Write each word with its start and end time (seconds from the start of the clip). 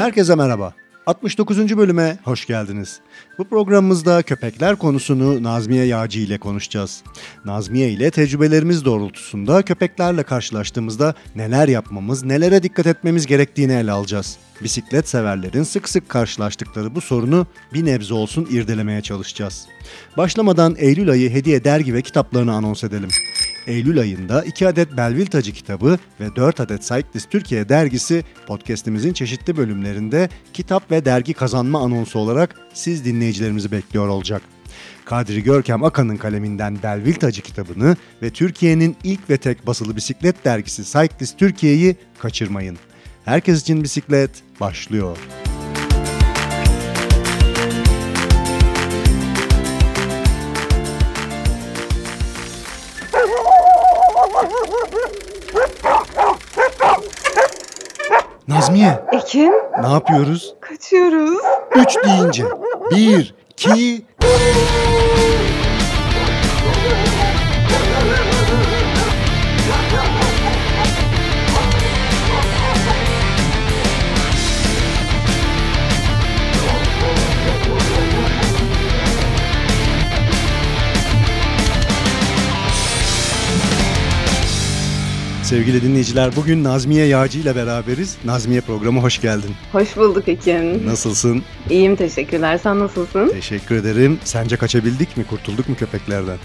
Herkese 0.00 0.34
merhaba. 0.34 0.74
69. 1.06 1.76
bölüme 1.76 2.18
hoş 2.24 2.46
geldiniz. 2.46 3.00
Bu 3.38 3.44
programımızda 3.48 4.22
köpekler 4.22 4.76
konusunu 4.76 5.42
Nazmiye 5.42 5.84
Yağcı 5.84 6.20
ile 6.20 6.38
konuşacağız. 6.38 7.02
Nazmiye 7.44 7.90
ile 7.90 8.10
tecrübelerimiz 8.10 8.84
doğrultusunda 8.84 9.62
köpeklerle 9.62 10.22
karşılaştığımızda 10.22 11.14
neler 11.36 11.68
yapmamız, 11.68 12.24
nelere 12.24 12.62
dikkat 12.62 12.86
etmemiz 12.86 13.26
gerektiğini 13.26 13.72
ele 13.72 13.92
alacağız. 13.92 14.38
Bisiklet 14.62 15.08
severlerin 15.08 15.62
sık 15.62 15.88
sık 15.88 16.08
karşılaştıkları 16.08 16.94
bu 16.94 17.00
sorunu 17.00 17.46
bir 17.74 17.84
nebze 17.84 18.14
olsun 18.14 18.48
irdelemeye 18.50 19.02
çalışacağız. 19.02 19.66
Başlamadan 20.16 20.74
Eylül 20.78 21.10
ayı 21.10 21.30
hediye 21.30 21.64
dergi 21.64 21.94
ve 21.94 22.02
kitaplarını 22.02 22.52
anons 22.52 22.84
edelim. 22.84 23.10
Eylül 23.66 24.00
ayında 24.00 24.44
2 24.44 24.68
adet 24.68 24.96
Belville 24.96 25.30
Tacı 25.30 25.52
kitabı 25.52 25.98
ve 26.20 26.36
4 26.36 26.60
adet 26.60 26.82
Cyclist 26.82 27.30
Türkiye 27.30 27.68
dergisi 27.68 28.24
podcastimizin 28.46 29.12
çeşitli 29.12 29.56
bölümlerinde 29.56 30.28
kitap 30.52 30.90
ve 30.90 31.04
dergi 31.04 31.34
kazanma 31.34 31.80
anonsu 31.80 32.18
olarak 32.18 32.56
siz 32.74 33.04
dinleyicilerimizi 33.04 33.72
bekliyor 33.72 34.08
olacak. 34.08 34.42
Kadri 35.04 35.42
Görkem 35.42 35.84
Akan'ın 35.84 36.16
kaleminden 36.16 36.78
Belville 36.82 37.18
Tacı 37.18 37.42
kitabını 37.42 37.96
ve 38.22 38.30
Türkiye'nin 38.30 38.96
ilk 39.04 39.30
ve 39.30 39.36
tek 39.36 39.66
basılı 39.66 39.96
bisiklet 39.96 40.44
dergisi 40.44 40.84
Cyclist 40.84 41.38
Türkiye'yi 41.38 41.96
kaçırmayın. 42.18 42.76
Herkes 43.24 43.60
için 43.60 43.82
bisiklet 43.82 44.30
başlıyor. 44.60 45.18
Nazmiye 58.50 58.98
Ekin, 59.12 59.52
ne 59.82 59.88
yapıyoruz? 59.92 60.54
kaçıyoruz. 60.60 61.38
Üç 61.76 61.96
deyince. 62.04 62.44
Bir, 62.90 63.34
iki... 63.50 64.02
Sevgili 85.50 85.82
dinleyiciler 85.82 86.36
bugün 86.36 86.64
Nazmiye 86.64 87.06
Yağcı 87.06 87.38
ile 87.38 87.56
beraberiz. 87.56 88.16
Nazmiye 88.24 88.60
programı 88.60 89.00
hoş 89.00 89.20
geldin. 89.20 89.50
Hoş 89.72 89.96
bulduk 89.96 90.28
Ekin. 90.28 90.86
Nasılsın? 90.86 91.42
İyiyim 91.70 91.96
teşekkürler. 91.96 92.58
Sen 92.58 92.78
nasılsın? 92.78 93.28
Teşekkür 93.28 93.74
ederim. 93.74 94.18
Sence 94.24 94.56
kaçabildik 94.56 95.16
mi? 95.16 95.24
Kurtulduk 95.24 95.68
mu 95.68 95.76
köpeklerden? 95.76 96.38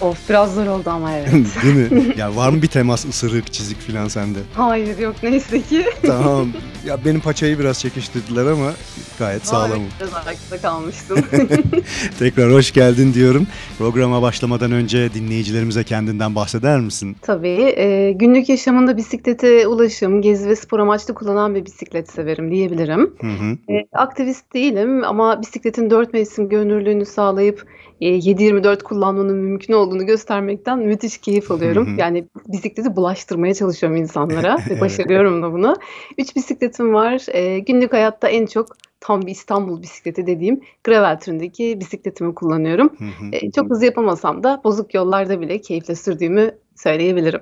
Of 0.00 0.28
biraz 0.28 0.54
zor 0.54 0.66
oldu 0.66 0.90
ama 0.90 1.12
evet. 1.12 1.32
Değil 1.62 1.92
mi? 1.92 2.14
Ya 2.16 2.36
var 2.36 2.48
mı 2.50 2.62
bir 2.62 2.66
temas, 2.66 3.04
ısırık, 3.04 3.52
çizik 3.52 3.80
filan 3.80 4.08
sende? 4.08 4.38
Hayır 4.54 4.98
yok 4.98 5.14
neyse 5.22 5.62
ki. 5.62 5.84
Tamam. 6.06 6.48
Ya 6.86 7.04
benim 7.04 7.20
paçayı 7.20 7.58
biraz 7.58 7.80
çekiştirdiler 7.80 8.46
ama 8.46 8.72
gayet 9.18 9.46
sağlamım. 9.46 9.72
Ay, 9.82 10.00
Biraz 10.00 10.14
arkada 10.14 10.62
kalmıştım. 10.62 11.18
Tekrar 12.18 12.52
hoş 12.52 12.72
geldin 12.72 13.14
diyorum. 13.14 13.46
Programa 13.78 14.22
başlamadan 14.22 14.72
önce 14.72 15.14
dinleyicilerimize 15.14 15.84
kendinden 15.84 16.34
bahseder 16.34 16.80
misin? 16.80 17.16
Tabii 17.22 17.74
e, 17.76 18.12
günlük 18.12 18.48
yaşamında 18.48 18.96
bisiklete 18.96 19.66
ulaşım, 19.66 20.22
gezi 20.22 20.48
ve 20.48 20.56
spor 20.56 20.78
amaçlı 20.78 21.14
kullanan 21.14 21.54
bir 21.54 21.64
bisiklet 21.64 22.10
severim 22.10 22.50
diyebilirim. 22.50 23.14
Hı 23.20 23.26
hı. 23.26 23.72
E, 23.74 23.86
aktivist 23.92 24.54
değilim 24.54 25.04
ama 25.04 25.42
bisikletin 25.42 25.90
dört 25.90 26.12
mevsim 26.12 26.48
görünürlüğünü 26.48 27.06
sağlayıp 27.06 27.66
7-24 28.00 28.82
kullanmanın 28.82 29.36
mümkün 29.36 29.72
olduğunu 29.72 30.06
göstermekten 30.06 30.78
müthiş 30.78 31.18
keyif 31.18 31.50
alıyorum. 31.50 31.86
Hı 31.86 31.90
hı. 31.90 32.00
Yani 32.00 32.24
bisikleti 32.48 32.96
bulaştırmaya 32.96 33.54
çalışıyorum 33.54 33.98
insanlara 33.98 34.58
ve 34.70 34.80
başarıyorum 34.80 35.42
da 35.42 35.52
bunu. 35.52 35.76
Üç 36.18 36.36
bisikletim 36.36 36.94
var. 36.94 37.26
E, 37.28 37.58
günlük 37.58 37.92
hayatta 37.92 38.28
en 38.28 38.46
çok 38.46 38.66
tam 39.00 39.22
bir 39.22 39.30
İstanbul 39.30 39.82
bisikleti 39.82 40.26
dediğim 40.26 40.60
gravel 40.84 41.20
türündeki 41.20 41.80
bisikletimi 41.80 42.34
kullanıyorum. 42.34 42.90
Hı 42.98 43.04
hı. 43.04 43.28
E, 43.32 43.50
çok 43.50 43.70
hızlı 43.70 43.84
yapamasam 43.84 44.42
da 44.42 44.60
bozuk 44.64 44.94
yollarda 44.94 45.40
bile 45.40 45.60
keyifle 45.60 45.94
sürdüğümü 45.94 46.52
söyleyebilirim. 46.76 47.40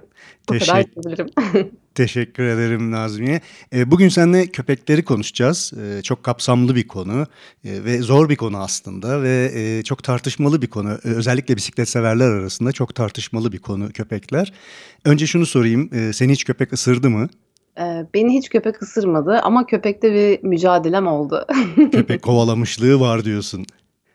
Bu 0.48 0.52
kadar 0.52 0.58
Teşekkür- 0.82 1.02
diyebilirim. 1.02 1.70
Teşekkür 1.94 2.42
ederim 2.44 2.90
Nazmiye. 2.90 3.40
Ee, 3.74 3.90
Bugün 3.90 4.08
seninle 4.08 4.46
köpekleri 4.46 5.04
konuşacağız. 5.04 5.72
Ee, 5.80 6.02
Çok 6.02 6.22
kapsamlı 6.22 6.74
bir 6.74 6.88
konu 6.88 7.26
ee, 7.64 7.84
ve 7.84 7.98
zor 7.98 8.28
bir 8.28 8.36
konu 8.36 8.58
aslında 8.62 9.22
ve 9.22 9.50
e, 9.54 9.82
çok 9.82 10.02
tartışmalı 10.04 10.62
bir 10.62 10.66
konu. 10.66 10.98
Özellikle 11.04 11.56
bisiklet 11.56 11.88
severler 11.88 12.30
arasında 12.30 12.72
çok 12.72 12.94
tartışmalı 12.94 13.52
bir 13.52 13.58
konu 13.58 13.92
köpekler. 13.92 14.52
Önce 15.04 15.26
şunu 15.26 15.46
sorayım, 15.46 15.90
ee, 15.94 16.12
seni 16.12 16.32
hiç 16.32 16.44
köpek 16.44 16.72
ısırdı 16.72 17.10
mı? 17.10 17.28
E, 17.78 17.82
beni 18.14 18.34
hiç 18.38 18.48
köpek 18.48 18.82
ısırmadı 18.82 19.40
ama 19.42 19.66
köpekte 19.66 20.12
bir 20.14 20.48
mücadelem 20.48 21.06
oldu. 21.06 21.46
Köpek 21.92 22.22
kovalamışlığı 22.22 23.00
var 23.00 23.24
diyorsun. 23.24 23.66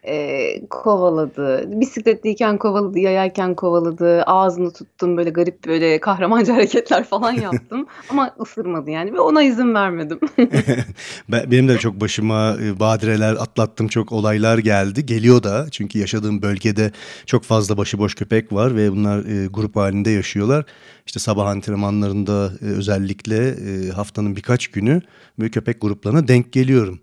Eee, 0.08 0.62
kovaladı. 0.70 1.64
Bisikletliyken 1.82 2.58
kovaladı, 2.58 3.00
yayarken 3.00 3.56
kovaladı. 3.56 4.24
Ağzını 4.24 4.74
tuttum 4.74 5.18
böyle 5.18 5.30
garip 5.30 5.68
böyle 5.68 6.00
kahramanca 6.00 6.54
hareketler 6.56 7.04
falan 7.04 7.32
yaptım. 7.32 7.86
Ama 8.10 8.36
ısırmadı 8.42 8.92
yani 8.92 9.14
ve 9.14 9.20
ona 9.20 9.42
izin 9.44 9.74
vermedim. 9.74 10.20
Ben- 11.30 11.52
Benim 11.52 11.68
de 11.68 11.78
çok 11.78 12.02
başıma 12.02 12.56
e, 12.64 12.80
badireler 12.80 13.34
atlattım, 13.34 13.88
çok 13.88 14.12
olaylar 14.12 14.58
geldi. 14.58 15.06
Geliyor 15.06 15.44
da 15.44 15.66
çünkü 15.72 16.00
yaşadığım 16.00 16.42
bölgede 16.42 16.92
çok 17.26 17.44
fazla 17.44 17.78
başıboş 17.78 18.16
köpek 18.16 18.54
var 18.54 18.76
ve 18.76 18.92
bunlar 18.92 19.20
e, 19.44 19.48
grup 19.48 19.76
halinde 19.76 20.10
yaşıyorlar. 20.10 20.66
İşte 21.06 21.20
sabah 21.20 21.48
antrenmanlarında 21.48 22.52
e, 22.62 22.66
özellikle 22.66 23.48
e, 23.48 23.90
haftanın 23.90 24.36
birkaç 24.36 24.68
günü 24.68 25.02
böyle 25.40 25.52
köpek 25.52 25.82
gruplarına 25.82 26.28
denk 26.28 26.52
geliyorum. 26.52 27.00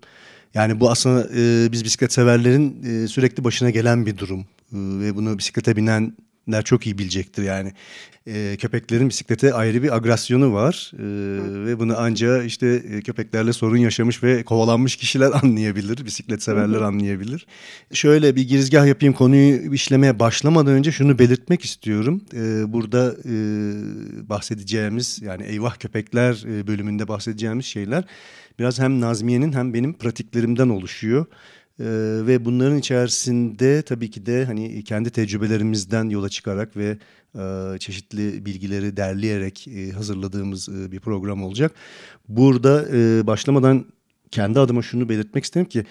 Yani 0.57 0.79
bu 0.79 0.91
aslında 0.91 1.27
e, 1.35 1.71
biz 1.71 1.83
bisiklet 1.83 2.13
severlerin 2.13 2.83
e, 2.83 3.07
sürekli 3.07 3.43
başına 3.43 3.69
gelen 3.69 4.05
bir 4.05 4.17
durum. 4.17 4.39
E, 4.39 4.45
ve 4.73 5.15
bunu 5.15 5.37
bisiklete 5.37 5.75
binenler 5.75 6.63
çok 6.63 6.85
iyi 6.85 6.97
bilecektir 6.97 7.43
yani. 7.43 7.73
E, 8.27 8.57
köpeklerin 8.59 9.09
bisiklete 9.09 9.53
ayrı 9.53 9.83
bir 9.83 9.95
agresyonu 9.95 10.53
var 10.53 10.91
E, 10.93 11.05
ve 11.65 11.79
bunu 11.79 11.99
anca 11.99 12.43
işte 12.43 12.67
e, 12.67 13.01
köpeklerle 13.01 13.53
sorun 13.53 13.77
yaşamış 13.77 14.23
ve 14.23 14.43
kovalanmış 14.43 14.95
kişiler 14.95 15.31
anlayabilir, 15.43 16.05
bisiklet 16.05 16.43
severler 16.43 16.81
anlayabilir. 16.81 17.47
Şöyle 17.93 18.35
bir 18.35 18.47
girizgah 18.47 18.87
yapayım 18.87 19.13
konuyu 19.13 19.73
işlemeye 19.73 20.19
başlamadan 20.19 20.73
önce 20.73 20.91
şunu 20.91 21.19
belirtmek 21.19 21.65
istiyorum. 21.65 22.21
E, 22.33 22.73
burada 22.73 23.15
e, 23.25 23.33
bahsedeceğimiz 24.29 25.21
yani 25.21 25.43
eyvah 25.43 25.75
köpekler 25.79 26.45
e, 26.47 26.67
bölümünde 26.67 27.07
bahsedeceğimiz 27.07 27.65
şeyler 27.65 28.03
biraz 28.59 28.79
hem 28.79 29.01
Nazmiye'nin 29.01 29.53
hem 29.53 29.73
benim 29.73 29.93
pratiklerimden 29.93 30.69
oluşuyor. 30.69 31.25
Ee, 31.79 31.85
ve 32.27 32.45
bunların 32.45 32.77
içerisinde 32.77 33.81
tabii 33.81 34.11
ki 34.11 34.25
de 34.25 34.45
hani 34.45 34.83
kendi 34.83 35.09
tecrübelerimizden 35.09 36.09
yola 36.09 36.29
çıkarak 36.29 36.77
ve 36.77 36.97
e, 37.35 37.79
çeşitli 37.79 38.45
bilgileri 38.45 38.97
derleyerek 38.97 39.67
e, 39.67 39.91
hazırladığımız 39.91 40.69
e, 40.69 40.91
bir 40.91 40.99
program 40.99 41.43
olacak. 41.43 41.71
Burada 42.29 42.85
e, 42.93 43.27
başlamadan 43.27 43.85
kendi 44.31 44.59
adıma 44.59 44.81
şunu 44.81 45.09
belirtmek 45.09 45.43
isterim 45.43 45.67
ki 45.67 45.85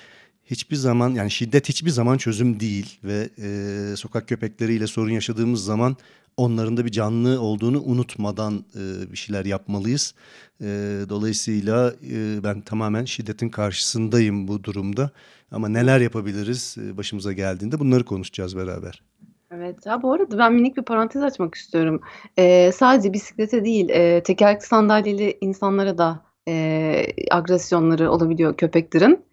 hiçbir 0.45 0.77
zaman 0.77 1.11
yani 1.11 1.31
şiddet 1.31 1.69
hiçbir 1.69 1.91
zaman 1.91 2.19
çözüm 2.19 2.61
değil 2.61 2.99
ve 3.05 3.29
e, 3.39 3.97
sokak 3.97 4.29
köpekleriyle 4.29 4.87
sorun 4.87 5.11
yaşadığımız 5.11 5.65
zaman 5.65 5.97
onların 6.37 6.77
da 6.77 6.85
bir 6.85 6.91
canlı 6.91 7.41
olduğunu 7.41 7.83
unutmadan 7.83 8.65
e, 8.75 9.13
bir 9.13 9.17
şeyler 9.17 9.45
yapmalıyız. 9.45 10.15
E, 10.61 10.67
dolayısıyla 11.09 11.93
e, 12.13 12.45
ben 12.45 12.61
tamamen 12.61 13.05
şiddetin 13.05 13.49
karşısındayım 13.49 14.49
bu 14.49 14.65
durumda. 14.65 15.11
Ama 15.51 15.69
neler 15.69 16.01
yapabiliriz 16.01 16.77
e, 16.79 16.97
başımıza 16.97 17.33
geldiğinde 17.33 17.79
bunları 17.79 18.05
konuşacağız 18.05 18.57
beraber. 18.57 19.03
Evet, 19.51 19.87
ya 19.87 20.03
bu 20.03 20.13
arada 20.13 20.39
ben 20.39 20.53
minik 20.53 20.77
bir 20.77 20.83
parantez 20.83 21.23
açmak 21.23 21.55
istiyorum. 21.55 22.01
Eee, 22.39 22.73
sadece 22.73 23.13
bisiklete 23.13 23.65
değil, 23.65 23.89
eee, 23.89 24.23
tekerlekli 24.23 24.67
sandalyeli 24.67 25.39
insanlara 25.41 25.99
da 25.99 26.23
eee, 26.47 27.15
agresyonları 27.31 28.11
olabiliyor 28.11 28.57
köpeklerin. 28.57 29.25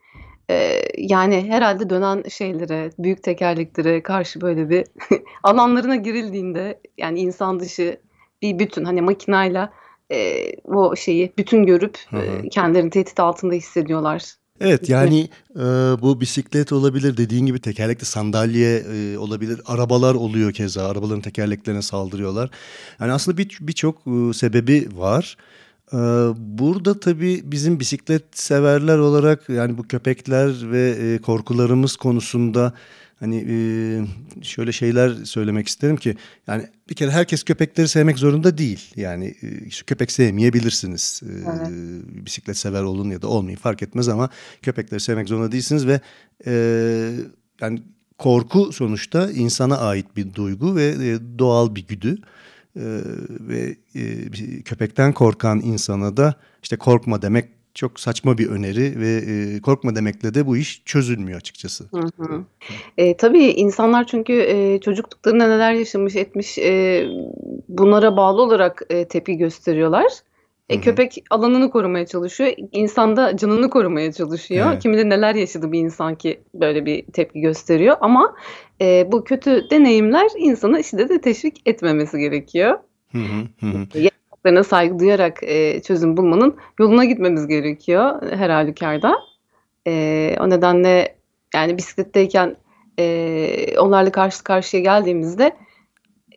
Yani 0.97 1.45
herhalde 1.49 1.89
dönen 1.89 2.23
şeylere, 2.29 2.91
büyük 2.99 3.23
tekerleklere 3.23 4.03
karşı 4.03 4.41
böyle 4.41 4.69
bir 4.69 4.85
alanlarına 5.43 5.95
girildiğinde 5.95 6.79
yani 6.97 7.19
insan 7.19 7.59
dışı 7.59 7.97
bir 8.41 8.59
bütün 8.59 8.85
hani 8.85 9.01
makinayla 9.01 9.73
eee, 10.11 10.55
o 10.63 10.95
şeyi 10.95 11.33
bütün 11.37 11.65
görüp 11.65 11.97
eee, 12.13 12.49
kendilerini 12.49 12.89
tehdit 12.89 13.19
altında 13.19 13.53
hissediyorlar. 13.53 14.23
Evet 14.61 14.89
yani 14.89 15.29
e, 15.55 15.61
bu 16.01 16.21
bisiklet 16.21 16.71
olabilir 16.71 17.17
dediğin 17.17 17.45
gibi 17.45 17.59
tekerlekli 17.59 18.05
sandalye 18.05 18.77
e, 18.77 19.17
olabilir 19.17 19.61
arabalar 19.65 20.15
oluyor 20.15 20.51
keza 20.53 20.87
arabaların 20.87 21.21
tekerleklerine 21.21 21.81
saldırıyorlar. 21.81 22.49
Yani 22.99 23.11
aslında 23.11 23.37
bir 23.37 23.57
birçok 23.61 23.97
e, 24.07 24.33
sebebi 24.33 24.87
var. 24.95 25.37
Burada 26.37 26.99
tabii 26.99 27.41
bizim 27.45 27.79
bisiklet 27.79 28.23
severler 28.31 28.97
olarak 28.97 29.49
yani 29.49 29.77
bu 29.77 29.83
köpekler 29.87 30.71
ve, 30.71 30.97
eee, 30.99 31.17
korkularımız 31.21 31.95
konusunda, 31.95 32.73
hani, 33.19 33.41
eee, 33.41 34.05
şöyle 34.41 34.71
şeyler 34.71 35.13
söylemek 35.23 35.67
isterim 35.67 35.97
ki 35.97 36.15
yani 36.47 36.67
bir 36.89 36.95
kere 36.95 37.11
herkes 37.11 37.43
köpekleri 37.43 37.87
sevmek 37.87 38.17
zorunda 38.17 38.57
değil. 38.57 38.91
Yani, 38.95 39.35
eee, 39.41 39.69
köpek 39.87 40.11
sevmeyebilirsiniz. 40.11 41.21
Evet. 41.25 41.67
Eee, 41.67 42.25
bisiklet 42.25 42.57
sever 42.57 42.83
olun 42.83 43.09
ya 43.09 43.21
da 43.21 43.27
olmayın 43.27 43.57
fark 43.57 43.83
etmez 43.83 44.09
ama 44.09 44.29
köpekleri 44.61 44.99
sevmek 44.99 45.27
zorunda 45.29 45.51
değilsiniz 45.51 45.87
ve, 45.87 45.99
yani 47.61 47.81
korku 48.17 48.71
sonuçta 48.73 49.31
insana 49.31 49.77
ait 49.77 50.05
bir 50.17 50.33
duygu 50.33 50.75
ve, 50.75 50.95
doğal 51.39 51.75
bir 51.75 51.87
güdü. 51.87 52.17
Eee, 52.75 52.83
ve, 53.39 53.75
eee, 53.95 54.03
bi 54.33 54.63
köpekten 54.63 55.13
korkan 55.13 55.59
insana 55.61 56.17
da 56.17 56.35
işte 56.63 56.75
korkma 56.77 57.21
demek 57.21 57.45
çok 57.73 57.99
saçma 57.99 58.37
bir 58.37 58.47
öneri 58.49 58.99
ve, 58.99 59.23
eee, 59.23 59.61
korkma 59.61 59.95
demekle 59.95 60.33
de 60.33 60.47
bu 60.47 60.57
iş 60.57 60.81
çözülmüyor 60.85 61.37
açıkçası. 61.39 61.83
Hı 61.93 61.99
hı. 62.23 62.43
Eee, 62.97 63.17
tabii 63.17 63.43
insanlar 63.45 64.07
çünkü, 64.07 64.33
eee, 64.33 64.79
çocukluklarında 64.81 65.47
neler 65.47 65.73
yaşamış 65.73 66.15
etmiş, 66.15 66.57
eee, 66.57 67.07
bunlara 67.69 68.17
bağlı 68.17 68.41
olarak, 68.41 68.81
eee, 68.89 69.07
tepki 69.07 69.37
gösteriyorlar. 69.37 70.11
E, 70.69 70.81
köpek 70.81 71.23
alanını 71.29 71.69
korumaya 71.71 72.05
çalışıyor. 72.05 72.53
İnsan 72.71 73.17
da 73.17 73.37
canını 73.37 73.69
korumaya 73.69 74.11
çalışyor. 74.11 74.71
Evet. 74.71 74.81
Kim 74.81 74.93
bilir 74.93 75.09
neler 75.09 75.35
yaşadı 75.35 75.71
bir 75.71 75.79
insan 75.79 76.15
ki 76.15 76.41
böyle 76.53 76.85
bir 76.85 77.05
tepki 77.05 77.41
gösteriyor 77.41 77.97
ama, 78.01 78.35
eee, 78.79 79.07
bu 79.11 79.23
kötü 79.23 79.69
deneyimler 79.69 80.27
insanı 80.37 80.83
şiddete 80.83 81.21
teşvik 81.21 81.61
etmemesi 81.65 82.19
gerekiyor. 82.19 82.79
Hı 83.11 83.17
saygı 84.63 84.99
duyarak, 84.99 85.43
eee, 85.43 85.81
çözüm 85.81 86.17
bulmanın 86.17 86.55
yoluna 86.79 87.05
gitmemiz 87.05 87.47
gerekiyor 87.47 88.21
her 88.31 88.49
hâlükârda. 88.49 89.15
Eee, 89.85 90.37
o 90.39 90.49
nedenle 90.49 91.15
yani 91.55 91.77
bisikletteyken, 91.77 92.55
eee, 92.97 93.79
onlarla 93.79 94.11
karşı 94.11 94.43
karşıya 94.43 94.83
geldiğimizde 94.83 95.51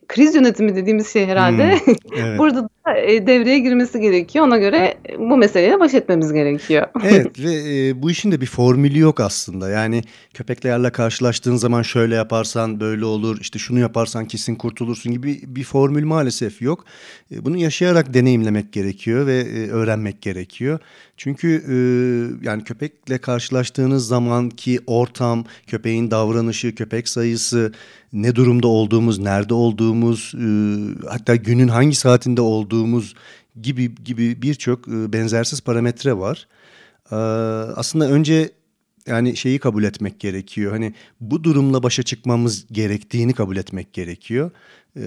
kriz 0.07 0.35
yönetimi 0.35 0.75
dediğimiz 0.75 1.13
şey 1.13 1.25
herhâlde 1.25 1.63
Hımm. 1.63 1.95
Evet. 2.17 2.39
burada 2.39 2.69
eee, 2.95 3.27
devreye 3.27 3.59
girmesi 3.59 3.99
gerekiyor. 4.01 4.45
Ona 4.45 4.57
göre 4.57 4.97
bu 5.19 5.37
meseleyle 5.37 5.79
baş 5.79 5.93
etmemiz 5.93 6.33
gerekiyor. 6.33 6.87
Evet 7.03 7.39
ve, 7.39 7.53
eee, 7.53 8.01
bu 8.01 8.11
işin 8.11 8.31
de 8.31 8.41
bir 8.41 8.45
formülü 8.45 8.99
yok 8.99 9.19
aslında. 9.19 9.69
Yani 9.69 10.01
köpeklerle 10.33 10.89
karşılaştığın 10.89 11.55
zaman 11.55 11.81
şöyle 11.81 12.15
yaparsan 12.15 12.79
böyle 12.79 13.05
olur, 13.05 13.37
işte 13.41 13.59
şunu 13.59 13.79
yaparsan 13.79 14.25
kesin 14.25 14.55
kurtulursun 14.55 15.11
gibi 15.11 15.39
bir 15.43 15.63
formül 15.63 16.03
maalesef 16.05 16.61
yok. 16.61 16.85
Eee, 17.31 17.45
bunu 17.45 17.57
yaşayarak 17.57 18.13
deneyimlemek 18.13 18.73
gerekiyor 18.73 19.27
ve, 19.27 19.45
eee, 19.45 19.69
öğrenmek 19.69 20.21
gerekiyor. 20.21 20.79
Çünkü, 21.17 21.47
eee, 21.47 22.37
yani 22.49 22.63
köpekle 22.63 23.17
karşılaştığınız 23.17 24.07
zamanki 24.07 24.79
ortam, 24.87 25.45
köpeğin 25.67 26.11
davranışı, 26.11 26.75
köpek 26.75 27.09
sayısı, 27.09 27.71
ne 28.13 28.35
durumda 28.35 28.67
olduğumuz, 28.67 29.19
nerede 29.19 29.53
olduğumuz, 29.53 30.31
ııı, 30.35 30.95
hatta 31.09 31.35
günün 31.35 31.67
hangi 31.67 31.95
saatinde 31.95 32.41
olduğumuz 32.77 33.15
gibi 33.61 33.95
gibi 34.03 34.41
birçok, 34.41 34.87
ııı, 34.87 35.13
benzersiz 35.13 35.61
parametre 35.61 36.17
var. 36.17 36.47
Eee, 37.11 37.17
aslında 37.75 38.09
önce 38.09 38.49
yani 39.07 39.35
şeyi 39.35 39.59
kabul 39.59 39.83
etmek 39.83 40.19
gerekiyor. 40.19 40.71
Hani 40.71 40.93
bu 41.21 41.43
durumla 41.43 41.83
başa 41.83 42.03
çıkmamız 42.03 42.67
gerektiğini 42.71 43.33
kabul 43.33 43.57
etmek 43.57 43.93
gerekiyor. 43.93 44.51
Eee, 44.95 45.03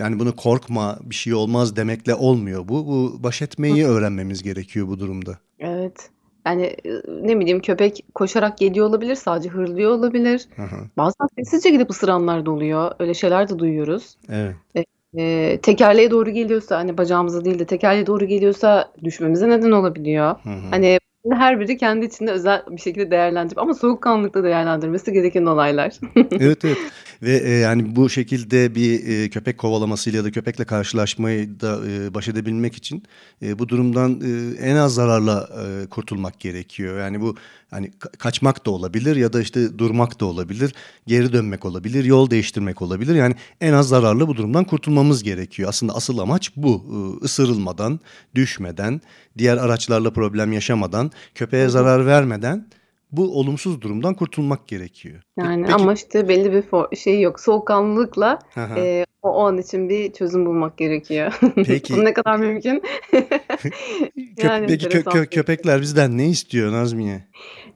yani 0.00 0.18
bunu 0.18 0.36
korkma, 0.36 0.98
bir 1.02 1.14
şey 1.14 1.34
olmaz 1.34 1.76
demekle 1.76 2.14
olmuyor 2.14 2.68
bu. 2.68 2.86
Bu 2.86 3.22
baş 3.22 3.42
etmeyi 3.42 3.84
öğrenmemiz 3.86 4.42
gerekiyor 4.42 4.88
bu 4.88 4.98
durumda. 4.98 5.38
Evet. 5.58 6.10
Yani, 6.46 6.76
ne 7.22 7.40
bileyim 7.40 7.60
köpek 7.60 8.04
koşarak 8.14 8.58
geliyor 8.58 8.86
olabilir, 8.86 9.14
sadece 9.14 9.48
hırlıyor 9.48 9.90
olabilir. 9.90 10.48
Hı 10.56 10.62
hı. 10.62 10.76
Bazen 10.96 11.26
sessizce 11.38 11.70
gidip 11.70 11.90
ısıranlar 11.90 12.46
da 12.46 12.50
oluyor. 12.50 12.92
Öyle 12.98 13.14
şeyler 13.14 13.48
de 13.48 13.58
duyuyoruz. 13.58 14.16
Evet. 14.28 14.56
E 14.76 14.84
eee, 15.14 15.60
tekerleğe 15.60 16.10
doğru 16.10 16.30
geliyorsa, 16.30 16.78
hani, 16.78 16.98
bacağımıza 16.98 17.44
değil 17.44 17.58
de 17.58 17.66
tekerleğe 17.66 18.06
doğru 18.06 18.24
geliyorsa 18.26 18.92
düşmemize 19.04 19.48
neden 19.48 19.70
olabiliyor. 19.70 20.34
Hı 20.42 20.50
hı. 20.50 20.54
Hani, 20.70 20.98
her 21.30 21.60
biri 21.60 21.76
kendi 21.76 22.06
içinde 22.06 22.30
özel 22.32 22.62
bir 22.70 22.80
şekilde 22.80 23.10
değerlendirip 23.10 23.58
ama 23.58 23.74
soğukkanlılıkla 23.74 24.44
değerlendirmesi 24.44 25.12
gereken 25.12 25.46
olaylar. 25.46 25.92
Evet, 26.40 26.64
evet 26.64 26.78
ve, 27.22 27.42
eee, 27.42 27.50
yani 27.50 27.96
bu 27.96 28.08
şekilde 28.10 28.74
bir, 28.74 29.00
eee, 29.04 29.30
köpek 29.30 29.58
kovalamasıyla 29.58 30.18
ya 30.18 30.24
da 30.24 30.30
köpekle 30.30 30.64
karşılaşmayı 30.64 31.60
da, 31.60 31.80
eee, 31.86 32.14
baş 32.14 32.28
edebilmek 32.28 32.74
için, 32.76 33.02
eee, 33.40 33.58
bu 33.58 33.68
durumdan, 33.68 34.20
eee, 34.20 34.56
en 34.68 34.76
az 34.76 34.94
zararla, 34.94 35.48
eee, 35.56 35.86
kurtulmak 35.88 36.40
gerekiyor. 36.40 36.98
Yani 37.00 37.20
bu, 37.20 37.36
hani, 37.70 37.90
ka 37.98 38.08
kaçmak 38.18 38.66
da 38.66 38.70
olabilir 38.70 39.16
ya 39.16 39.32
da 39.32 39.40
işte 39.40 39.78
durmak 39.78 40.20
da 40.20 40.26
olabilir, 40.26 40.74
geri 41.06 41.32
dönmek 41.32 41.64
olabilir, 41.64 42.04
yol 42.04 42.30
değiştirmek 42.30 42.82
olabilir. 42.82 43.14
Yani 43.14 43.34
en 43.60 43.72
az 43.72 43.88
zararla 43.88 44.28
bu 44.28 44.36
durumdan 44.36 44.64
kurtulmamız 44.64 45.22
gerekiyor. 45.22 45.68
Aslında 45.68 45.94
asıl 45.94 46.18
amaç 46.18 46.52
bu. 46.56 46.82
Isırılmadan, 47.22 48.00
düşmeden, 48.34 49.00
diğer 49.38 49.56
araçlarla 49.56 50.10
problem 50.12 50.52
yaşamadan, 50.52 51.11
köpeğe 51.34 51.62
Hı 51.62 51.66
hı. 51.66 51.70
zarar 51.70 52.06
vermeden 52.06 52.66
bu 53.12 53.38
olumsuz 53.38 53.80
durumdan 53.80 54.14
kurtulmak 54.14 54.68
gerekiyor. 54.68 55.22
Yani 55.36 55.62
peki 55.62 55.74
ama 55.74 55.92
işte 55.92 56.28
belli 56.28 56.52
bir 56.52 56.62
for 56.62 56.96
şey 56.96 57.20
yok. 57.20 57.40
Soğukkanlılıkla, 57.40 58.38
eee, 58.76 59.06
o 59.22 59.28
o 59.28 59.44
an 59.46 59.58
için 59.58 59.88
bir 59.88 60.12
çözüm 60.12 60.46
bulmak 60.46 60.76
gerekiyor. 60.76 61.40
Peki 61.66 61.94
Bu 61.96 62.04
ne 62.04 62.12
kadar 62.12 62.36
mümkün? 62.36 62.82
Köp 64.36 64.44
Yani 64.44 64.66
peki 64.66 64.88
kö 64.88 65.02
kö 65.02 65.10
şey. 65.18 65.26
köpekler 65.26 65.80
bizden 65.80 66.18
ne 66.18 66.28
istiyor 66.28 66.72
Nazmiye? 66.72 67.22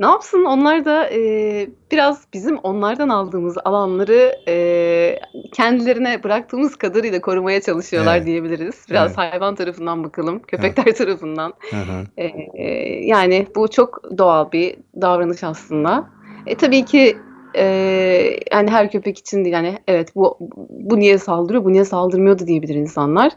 Ne 0.01 0.07
yapsın? 0.07 0.45
Onlar 0.45 0.85
da, 0.85 1.11
eee, 1.11 1.69
biraz 1.93 2.25
bizim 2.35 2.59
onlardan 2.59 3.09
aldığımız 3.09 3.59
alanları, 3.65 4.33
eee, 4.49 5.21
kendilerine 5.53 6.23
bıraktığımız 6.23 6.77
kadarıyla 6.77 7.21
korumaya 7.21 7.61
çalışıyorlar 7.61 8.17
Evet. 8.17 8.27
diyebiliriz. 8.27 8.87
Biraz 8.91 9.09
Evet. 9.09 9.19
hayvan 9.19 9.55
tarafından 9.55 10.05
bakalım, 10.05 10.39
köpekler 10.43 10.95
tarafından. 10.97 11.53
Hı 11.71 11.77
hı. 11.77 12.05
Eee, 12.19 13.07
yani 13.07 13.47
bu 13.57 13.69
çok 13.69 14.19
doğal 14.19 14.53
bir 14.53 14.77
davranış 15.01 15.45
aslında. 15.45 16.11
E, 16.47 16.57
tabii 16.57 16.85
ki, 16.85 17.17
eee, 17.55 18.41
yani 18.53 18.71
her 18.71 18.91
köpek 18.91 19.19
için 19.19 19.45
değil, 19.45 19.55
hani, 19.55 19.79
evet 19.89 20.17
bu 20.17 20.37
bu 20.69 20.99
niye 20.99 21.19
saldırıyor, 21.19 21.65
bu 21.65 21.73
niye 21.73 21.85
saldırmıyor 21.85 22.39
da 22.39 22.47
diyebilir 22.47 22.75
insanlar. 22.75 23.33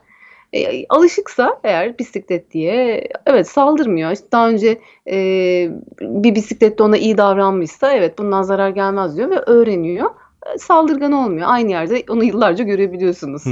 Eee, 0.54 0.86
alışıksa 0.90 1.60
eğer 1.64 2.00
bisikletliye 2.00 3.08
evet 3.26 3.50
saldırmıyor. 3.50 4.12
İşte 4.12 4.26
daha 4.32 4.50
önce, 4.50 4.80
eee, 5.06 5.72
bir 6.02 6.36
bisikletli 6.36 6.84
ona 6.84 6.98
iyi 6.98 7.18
davranmışsa 7.18 7.94
evet 7.94 8.18
bundan 8.18 8.44
zarar 8.44 8.70
gelmez 8.70 9.18
diyor 9.18 9.30
ve 9.30 9.40
öğreniyor. 9.40 10.10
Eee, 10.46 10.58
saldırgan 10.58 11.12
olmuyor. 11.12 11.48
Aynı 11.50 11.72
yerde 11.72 12.04
onu 12.10 12.24
yıllarca 12.24 12.64
görebiliyorsunuz. 12.64 13.44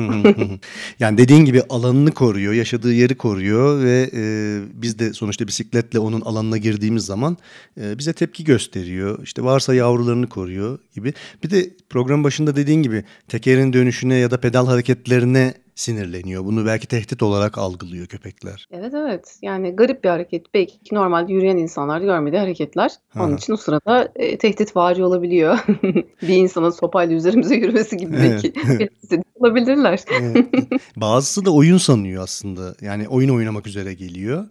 Yani 0.99 1.17
dediğin 1.17 1.45
gibi 1.45 1.61
alanını 1.69 2.11
koruyor, 2.11 2.53
yaşadığı 2.53 2.93
yeri 2.93 3.15
koruyor 3.17 3.83
ve, 3.83 4.09
eee, 4.13 4.61
biz 4.73 4.99
de 4.99 5.13
sonuçta 5.13 5.47
bisikletle 5.47 5.99
onun 5.99 6.21
alanına 6.21 6.57
girdiğimiz 6.57 7.05
zaman, 7.05 7.37
eee, 7.77 7.83
bize 7.97 8.13
tepki 8.13 8.43
gösteriyor. 8.43 9.19
İşte 9.23 9.43
varsa 9.43 9.75
yavrularını 9.75 10.27
koruyor 10.29 10.79
gibi. 10.95 11.13
Bir 11.43 11.49
de 11.49 11.69
programın 11.89 12.23
başında 12.23 12.55
dediğin 12.55 12.83
gibi 12.83 13.03
tekerin 13.27 13.73
dönüşüne 13.73 14.15
ya 14.15 14.31
da 14.31 14.39
pedal 14.39 14.67
hareketlerine 14.67 15.53
sinirleniyor. 15.77 16.45
Bunu 16.45 16.65
belki 16.65 16.87
tehdit 16.87 17.23
olarak 17.23 17.57
algılıyor 17.57 18.07
köpekler. 18.07 18.67
Evet, 18.71 18.93
evet. 18.93 19.37
Yani 19.41 19.75
garip 19.75 20.03
bir 20.03 20.09
hareket. 20.09 20.53
Belki 20.53 20.79
ki 20.79 20.95
normalde 20.95 21.33
yürüyen 21.33 21.57
insanlar 21.57 22.01
görmediği 22.01 22.39
hareketler. 22.39 22.91
Hı 23.09 23.23
Onun 23.23 23.37
için 23.37 23.53
o 23.53 23.57
sırada, 23.57 24.11
eee, 24.19 24.37
tehditvari 24.37 25.03
olabiliyor. 25.03 25.57
Bir 26.21 26.37
insanın 26.37 26.69
sopayla 26.69 27.15
üzerimize 27.15 27.55
yürümesi 27.55 27.97
gibi 27.97 28.13
belki 28.13 28.53
evet. 28.71 28.91
olabilirler. 29.35 29.99
Evet. 30.21 30.47
Bazısı 30.95 31.45
da 31.45 31.51
oyun 31.53 31.77
sanıyor 31.77 32.23
aslında. 32.23 32.75
Yani 32.81 33.07
oyun 33.07 33.29
oynamak 33.29 33.67
üzere 33.67 33.93
geliyor, 33.93 34.45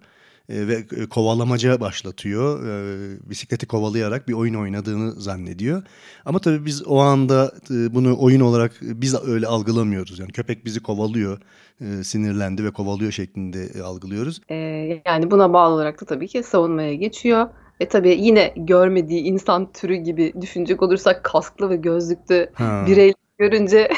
eee, 0.48 0.68
ve, 0.68 0.86
eee, 0.96 1.06
kovalamaca 1.08 1.80
başlatıyor. 1.80 2.64
Eee, 2.66 3.18
bisikleti 3.30 3.66
kovalayarak 3.66 4.28
bir 4.28 4.32
oyun 4.32 4.54
oynadığını 4.54 5.12
zannediyor. 5.12 5.82
Ama 6.24 6.38
tabii 6.38 6.66
biz 6.66 6.86
o 6.86 6.98
anda, 6.98 7.52
ııı, 7.70 7.94
bunu 7.94 8.16
oyun 8.20 8.40
olarak 8.40 8.72
biz 8.82 9.14
öyle 9.28 9.46
algılamıyoruz. 9.46 10.18
Yani 10.18 10.32
köpek 10.32 10.64
bizi 10.64 10.82
kovalıyor, 10.82 11.38
sinirlendi 12.02 12.64
ve 12.64 12.70
kovalıyor 12.70 13.12
şeklinde, 13.12 13.82
algılıyoruz. 13.82 14.40
Eee, 14.50 15.02
yani 15.06 15.30
buna 15.30 15.52
bağlı 15.52 15.74
olarak 15.74 16.00
da 16.00 16.04
tabii 16.06 16.28
ki 16.28 16.42
savunmaya 16.42 16.94
geçiyor. 16.94 17.46
E, 17.80 17.88
tabii 17.88 18.18
yine 18.20 18.54
görmediği 18.56 19.20
insan 19.22 19.72
türü 19.72 19.94
gibi 19.94 20.32
düşünecek 20.40 20.82
olursak 20.82 21.24
kasklı 21.24 21.70
ve 21.70 21.76
gözlüklü 21.76 22.50
Ha. 22.54 22.84
Görünce, 23.38 23.88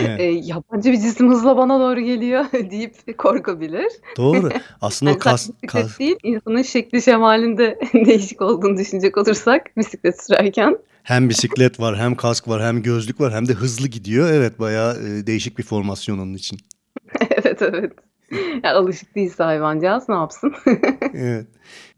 Evet. 0.00 0.20
eee, 0.20 0.40
yabancı 0.44 0.92
bir 0.92 0.96
cisim 1.00 1.30
hızla 1.30 1.56
bana 1.56 1.80
doğru 1.80 2.00
geliyor 2.00 2.44
deyip 2.70 3.18
korkabilir. 3.18 3.86
Doğru. 4.16 4.48
Aslında 4.80 5.10
o 5.10 5.14
Hani 5.14 5.20
sadece 5.22 5.30
kas 5.30 5.48
bisiklet 5.48 5.70
kas 5.72 5.98
değil, 5.98 6.16
insanın 6.22 6.62
şekli 6.62 7.02
şemalinde 7.02 7.78
değişik 7.94 8.42
olduğunu 8.42 8.76
düşünecek 8.76 9.18
olursak 9.18 9.76
bisiklet 9.76 10.24
sürerken. 10.24 10.78
Hem 11.02 11.28
bisiklet 11.28 11.80
var, 11.80 11.98
hem 11.98 12.14
kask 12.14 12.48
var, 12.48 12.62
hem 12.62 12.82
gözlük 12.82 13.20
var, 13.20 13.32
hem 13.32 13.48
de 13.48 13.52
hızlı 13.52 13.88
gidiyor. 13.88 14.32
Evet, 14.32 14.58
bayağı, 14.58 15.02
eee, 15.02 15.26
değişik 15.26 15.58
bir 15.58 15.62
formasyon 15.62 16.18
onun 16.18 16.34
için. 16.34 16.58
Evet, 17.30 17.62
evet. 17.62 17.92
Ya, 18.64 18.74
alışık 18.74 19.14
değilse 19.16 19.42
hayvancağız 19.42 20.08
ne 20.08 20.14
yapsın? 20.14 20.54
Evet. 21.14 21.46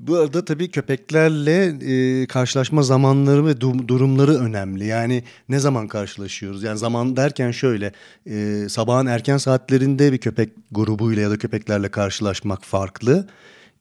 Bu 0.01 0.17
arada 0.17 0.45
tabii 0.45 0.71
köpeklerle, 0.71 1.67
eee, 1.81 2.27
karşılaşma 2.27 2.83
zamanları 2.83 3.47
ve 3.47 3.61
dum 3.61 3.89
durumları 3.89 4.33
önemli. 4.39 4.87
Yani 4.87 5.23
ne 5.49 5.59
zaman 5.59 5.89
karşılaşıyoruz? 5.89 6.63
Yani 6.63 6.79
zaman 6.79 7.17
derken 7.17 7.51
şöyle, 7.51 7.93
eee, 8.27 8.69
sabahın 8.69 9.07
erken 9.07 9.37
saatlerinde 9.37 10.13
bir 10.13 10.19
köpek 10.19 10.51
grubuyla 10.73 11.23
ya 11.23 11.31
da 11.31 11.39
köpeklerle 11.39 11.89
karşılaşmak 11.89 12.65
farklı. 12.65 13.27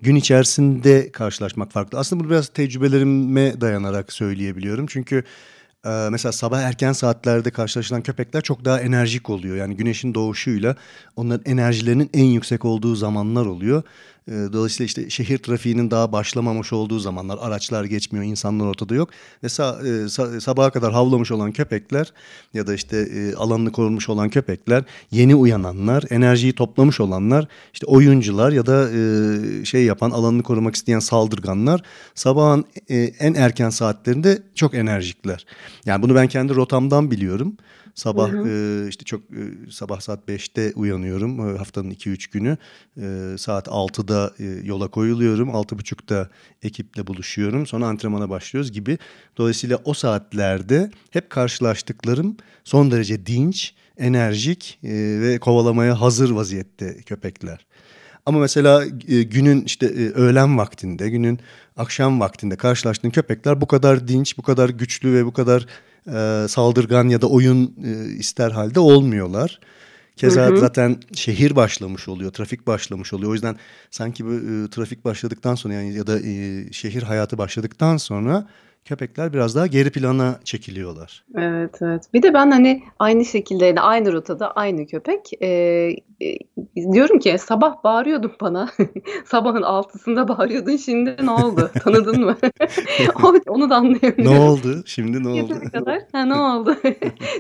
Gün 0.01 0.15
içerisinde 0.15 1.12
karşılaşmak 1.12 1.72
farklı. 1.72 2.00
Aslında 2.00 2.24
bunu 2.24 2.29
biraz 2.31 2.48
tecrübelerime 2.48 3.62
dayanarak 3.62 4.13
söyleyebiliyorum. 4.13 4.86
Çünkü, 4.88 5.24
eee, 5.85 6.09
mesela 6.11 6.31
sabah 6.31 6.61
erken 6.61 6.93
saatlerde 6.93 7.51
karşılaşılan 7.51 8.01
köpekler 8.03 8.41
çok 8.41 8.65
daha 8.65 8.79
enerjik 8.81 9.29
oluyor. 9.29 9.55
Yani 9.55 9.75
güneşin 9.77 10.13
doğuşuyla 10.13 10.75
onların 11.15 11.51
enerjilerinin 11.51 12.09
en 12.13 12.25
yüksek 12.25 12.65
olduğu 12.65 12.95
zamanlar 12.95 13.45
oluyor. 13.45 13.83
Eee, 14.27 14.53
dolayısıyla, 14.53 14.87
işte, 14.87 15.09
şehir 15.09 15.37
trafiğinin 15.37 15.91
daha 15.91 16.11
başlamamış 16.11 16.73
olduğu 16.73 16.99
zamanlar, 16.99 17.37
araçlar 17.41 17.83
geçmiyor, 17.85 18.25
insanlar 18.25 18.65
ortada 18.65 18.95
yok 18.95 19.09
ve 19.43 19.49
sa 19.49 19.79
sa 20.09 20.41
sabaha 20.41 20.69
kadar 20.71 20.93
havlamış 20.93 21.31
olan 21.31 21.51
köpekler 21.51 22.13
ya 22.53 22.67
da, 22.67 22.73
işte, 22.73 23.07
eee, 23.07 23.33
alanını 23.35 23.71
korumuş 23.71 24.09
olan 24.09 24.29
köpekler, 24.29 24.83
yeni 25.11 25.35
uyananlar, 25.35 26.03
enerjiyi 26.09 26.53
toplamış 26.53 26.99
olanlar, 26.99 27.47
işte, 27.73 27.85
oyuncular 27.85 28.51
ya 28.51 28.65
da, 28.65 28.91
eee, 28.91 29.65
şey 29.65 29.83
yapan, 29.85 30.11
alanını 30.11 30.43
korumak 30.43 30.75
isteyen 30.75 30.99
saldırganlar 30.99 31.81
sabahın, 32.15 32.65
en 33.19 33.33
erken 33.33 33.69
saatlerinde 33.69 34.43
çok 34.55 34.73
enerjikler. 34.73 35.45
Yani 35.85 36.03
bunu 36.03 36.15
ben 36.15 36.27
kendi 36.27 36.55
rotamdan 36.55 37.11
biliyorum. 37.11 37.57
Hı 37.95 38.01
Sabah, 38.01 38.29
hı. 38.31 38.48
eee, 38.48 38.88
işte, 38.89 39.05
çok, 39.05 39.21
sabah 39.69 40.00
saat 40.00 40.27
5'te 40.27 40.74
uyanıyorum, 40.75 41.57
haftanın 41.57 41.89
2-3 41.89 42.27
günü. 42.27 42.57
Saat 43.38 43.67
6'da, 43.67 44.33
eee, 44.39 44.60
yola 44.63 44.88
koyuluyorum. 44.88 45.50
6.30'da 45.50 46.29
ekiple 46.63 47.07
buluşuyorum. 47.07 47.67
Sonra 47.67 47.86
antrenmana 47.88 48.29
başlıyoruz 48.29 48.71
gibi. 48.71 48.98
Dolayısıyla 49.38 49.79
o 49.86 49.93
saatlerde 49.93 50.91
hep 51.12 51.29
karşılaştıklarım 51.29 52.38
son 52.63 52.91
derece 52.91 53.25
dinç, 53.25 53.74
enerjik, 53.98 54.79
ve 54.83 55.39
kovalamaya 55.39 56.01
hazır 56.01 56.29
vaziyette 56.29 56.98
köpekler. 57.01 57.65
Ama 58.25 58.39
mesela, 58.39 58.86
günün, 59.07 59.62
işte, 59.65 59.88
öğlen 60.13 60.57
vaktinde, 60.57 61.10
günün 61.10 61.39
akşam 61.77 62.19
vaktinde 62.19 62.55
karşılaştığın 62.55 63.10
köpekler 63.10 63.62
bu 63.62 63.67
kadar 63.67 64.07
dinç, 64.07 64.38
bu 64.38 64.41
kadar 64.41 64.69
güçlü 64.69 65.13
ve 65.13 65.25
bu 65.25 65.33
kadar, 65.33 65.65
eee, 66.08 66.48
saldırgan 66.48 67.10
ya 67.10 67.22
da 67.22 67.27
oyun, 67.27 67.75
eee, 67.84 68.05
ister 68.20 68.51
hâlde 68.51 68.79
olmuyorlar. 68.79 69.60
Hı 69.62 70.17
Keza 70.17 70.48
hı. 70.48 70.58
zaten 70.58 70.98
şehir 71.15 71.55
başlamış 71.55 72.08
oluyor, 72.08 72.31
trafik 72.31 72.67
başlamış 72.67 73.13
oluyor. 73.13 73.31
O 73.31 73.34
yüzden 73.34 73.55
sanki 73.91 74.25
bu, 74.25 74.29
ııı, 74.29 74.70
trafik 74.70 75.05
başladıktan 75.05 75.55
sonra 75.55 75.74
yani 75.74 75.93
ya 75.93 76.08
da, 76.08 76.20
eee, 76.20 76.72
şehir 76.72 77.03
hayatı 77.03 77.38
başladıktan 77.38 77.98
sonra 77.98 78.48
köpekler 78.85 79.33
biraz 79.33 79.55
daha 79.55 79.67
geri 79.67 79.89
plana 79.91 80.39
çekiliyorlar. 80.43 81.23
Evet, 81.38 81.75
evet. 81.81 82.03
Bir 82.13 82.23
de 82.23 82.33
ben, 82.33 82.51
hani, 82.51 82.83
aynı 83.00 83.25
şekilde, 83.25 83.65
yani, 83.65 83.81
aynı 83.81 84.13
rotada 84.13 84.51
aynı 84.51 84.85
köpek, 84.88 85.19
eee, 85.41 85.95
eee, 86.19 86.39
diyorum 86.93 87.19
ki 87.19 87.38
sabah 87.39 87.83
bağırıyordun 87.83 88.31
bana. 88.41 88.69
Sabahın 89.25 89.61
6'sında 89.61 90.27
bağırıyordun, 90.27 90.75
şimdi 90.75 91.15
ne 91.21 91.31
oldu? 91.31 91.69
Tanıdın 91.83 92.25
mı? 92.25 92.38
Onu 93.47 93.69
da 93.69 93.73
Ne 93.73 93.75
anlayamıyorum. 93.75 94.38
oldu? 94.47 94.83
Şimdi 94.85 95.23
ne 95.23 95.27
oldu? 95.27 95.38
Yeteri 95.38 95.69
kadar. 95.71 96.00
Ha, 96.11 96.25
ne 96.25 96.35
oldu? 96.35 96.75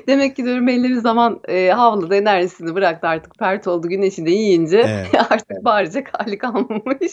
Demek 0.07 0.35
ki 0.35 0.45
diyorum 0.45 0.67
belli 0.67 0.89
bir 0.89 0.95
zaman, 0.95 1.39
eee, 1.49 1.69
havladı, 1.69 2.15
enerjisini 2.15 2.75
bıraktı 2.75 3.07
artık 3.07 3.37
pert 3.39 3.67
oldu, 3.67 3.89
güneşi 3.89 4.25
de 4.25 4.31
yiyince 4.31 4.77
Evet. 4.77 5.07
artık 5.31 5.65
bağıracak 5.65 6.09
hâli 6.13 6.37
kalmamış. 6.37 7.11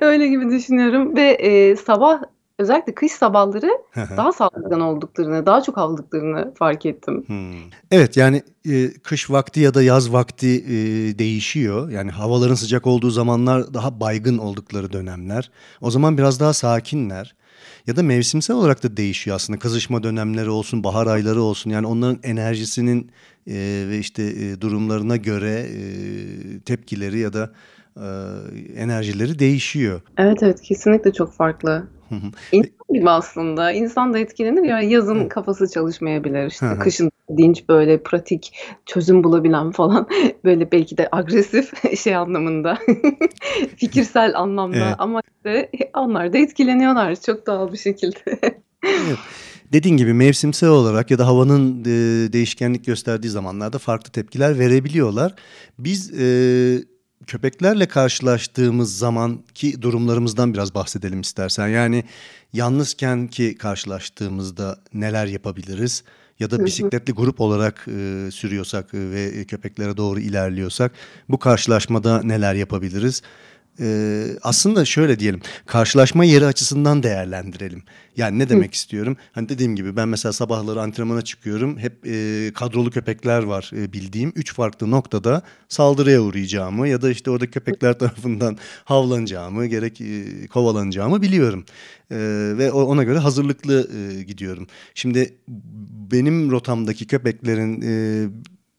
Öyle 0.00 0.28
gibi 0.28 0.50
düşünüyorum 0.50 1.16
ve, 1.16 1.38
eee, 1.38 1.76
sabah 1.76 2.22
özellikle 2.58 2.94
kış 2.94 3.12
sabahları 3.12 3.70
daha 4.16 4.32
saldırgan 4.32 4.80
olduklarını, 4.80 5.46
daha 5.46 5.62
çok 5.62 5.76
havladıklarını 5.76 6.54
fark 6.54 6.86
ettim. 6.86 7.24
Hımm. 7.26 7.54
Evet, 7.90 8.16
yani, 8.16 8.42
eee, 8.64 8.92
kış 9.02 9.30
vakti 9.30 9.60
ya 9.60 9.74
da 9.74 9.82
yaz 9.82 10.12
vakti, 10.12 10.48
eee, 10.48 11.18
değişiyor. 11.18 11.90
Yani 11.90 12.10
havaların 12.10 12.54
sıcak 12.54 12.86
olduğu 12.86 13.10
zamanlar 13.10 13.74
daha 13.74 14.00
baygın 14.00 14.38
oldukları 14.38 14.92
dönemler. 14.92 15.50
O 15.80 15.90
zaman 15.90 16.18
biraz 16.18 16.40
daha 16.40 16.52
sakinler 16.52 17.34
ya 17.86 17.96
da 17.96 18.02
mevsimsel 18.02 18.56
olarak 18.56 18.82
da 18.82 18.96
değişiyor 18.96 19.36
aslında. 19.36 19.58
Kızışma 19.58 20.02
dönemleri 20.02 20.50
olsun, 20.50 20.84
bahar 20.84 21.06
ayları 21.06 21.42
olsun, 21.42 21.70
yani 21.70 21.86
onların 21.86 22.18
enerjisinin, 22.22 23.10
eee, 23.46 23.88
ve, 23.88 23.98
işte, 23.98 24.34
eee, 24.34 24.60
durumlarına 24.60 25.16
göre, 25.16 25.66
eee, 25.70 26.60
tepkileri 26.60 27.18
ya 27.18 27.32
da, 27.32 27.50
eee, 27.96 28.02
enerjileri 28.76 29.38
değişiyor. 29.38 30.00
Evet, 30.18 30.42
evet, 30.42 30.60
kesinlikle 30.62 31.12
çok 31.12 31.32
farklı. 31.32 31.86
İnsan 32.52 32.70
gibi 32.94 33.10
aslında. 33.10 33.72
İnsan 33.72 34.14
da 34.14 34.18
etkilenir 34.18 34.62
ya, 34.62 34.80
yazın 34.80 35.28
kafası 35.28 35.70
çalışmayabilir, 35.70 36.46
işte, 36.46 36.66
kışın 36.80 37.10
dinç, 37.36 37.68
böyle 37.68 38.02
pratik, 38.02 38.52
çözüm 38.86 39.24
bulabilen 39.24 39.70
falan, 39.70 40.08
böyle 40.44 40.72
belki 40.72 40.98
de 40.98 41.08
agresif 41.12 41.72
şey 41.98 42.16
anlamında, 42.16 42.78
fikirsel 43.76 44.38
anlamda 44.38 44.76
Evet. 44.76 44.94
ama, 44.98 45.20
işte, 45.36 45.70
onlar 45.96 46.32
da 46.32 46.38
etkileniyorlar 46.38 47.16
çok 47.26 47.46
doğal 47.46 47.72
bir 47.72 47.78
şekilde. 47.78 48.20
Evet. 48.84 49.18
Dediğin 49.72 49.96
gibi 49.96 50.14
mevsimsel 50.14 50.68
olarak 50.68 51.10
ya 51.10 51.18
da 51.18 51.26
havanın, 51.26 51.84
eee, 51.84 52.32
değişkenlik 52.32 52.86
gösterdiği 52.86 53.28
zamanlarda 53.28 53.78
farklı 53.78 54.12
tepkiler 54.12 54.58
verebiliyorlar. 54.58 55.34
Biz, 55.78 56.10
eee, 56.20 56.84
köpeklerle 57.28 57.86
karşılaştığımız 57.86 58.98
zamanki 58.98 59.82
durumlarımızdan 59.82 60.54
biraz 60.54 60.74
bahsedelim 60.74 61.20
istersen. 61.20 61.68
Yani 61.68 62.04
yalnızkenki 62.52 63.58
karşılaştığımızda 63.58 64.78
neler 64.94 65.26
yapabiliriz 65.26 66.04
ya 66.40 66.50
da 66.50 66.64
bisikletli 66.64 67.12
grup 67.12 67.40
olarak, 67.40 67.84
eee, 67.86 68.30
sürüyorsak 68.30 68.94
ve 68.94 69.44
köpeklere 69.44 69.96
doğru 69.96 70.20
ilerliyorsak 70.20 70.92
bu 71.28 71.38
karşılaşmada 71.38 72.22
neler 72.22 72.54
yapabiliriz? 72.54 73.22
Eee, 73.80 74.26
aslında 74.42 74.84
şöyle 74.84 75.18
diyelim, 75.18 75.40
karşılaşma 75.66 76.24
yeri 76.24 76.46
açısından 76.46 77.02
değerlendirelim. 77.02 77.82
Yani 78.16 78.38
ne 78.38 78.44
Hı. 78.44 78.48
demek 78.48 78.74
istiyorum? 78.74 79.16
Hani, 79.32 79.48
dediğim 79.48 79.76
gibi 79.76 79.96
ben 79.96 80.08
mesela 80.08 80.32
sabahları 80.32 80.80
antrenmana 80.82 81.22
çıkıyorum. 81.22 81.78
Hep, 81.78 82.06
eee, 82.06 82.52
kadrolu 82.52 82.90
köpekler 82.90 83.42
var, 83.42 83.70
eee, 83.74 83.92
bildiğim. 83.92 84.32
3 84.36 84.54
farklı 84.54 84.90
noktada 84.90 85.42
saldırıya 85.68 86.20
uğrayacağımı 86.22 86.88
ya 86.88 87.02
da, 87.02 87.10
işte, 87.10 87.30
oradaki 87.30 87.50
köpekler 87.52 87.98
tarafından 87.98 88.58
havlanacağımı, 88.84 89.66
gerek, 89.66 90.00
eee, 90.00 90.46
kovalanacağımı 90.46 91.22
biliyorum. 91.22 91.64
Eee, 92.10 92.18
ve 92.58 92.72
ona 92.72 93.02
göre 93.04 93.18
hazırlıklı, 93.18 93.88
eee, 93.94 94.22
gidiyorum. 94.22 94.66
Şimdi 94.94 95.36
benim 96.12 96.50
rotamdaki 96.50 97.06
köpeklerin, 97.06 97.80
eee, 97.80 98.28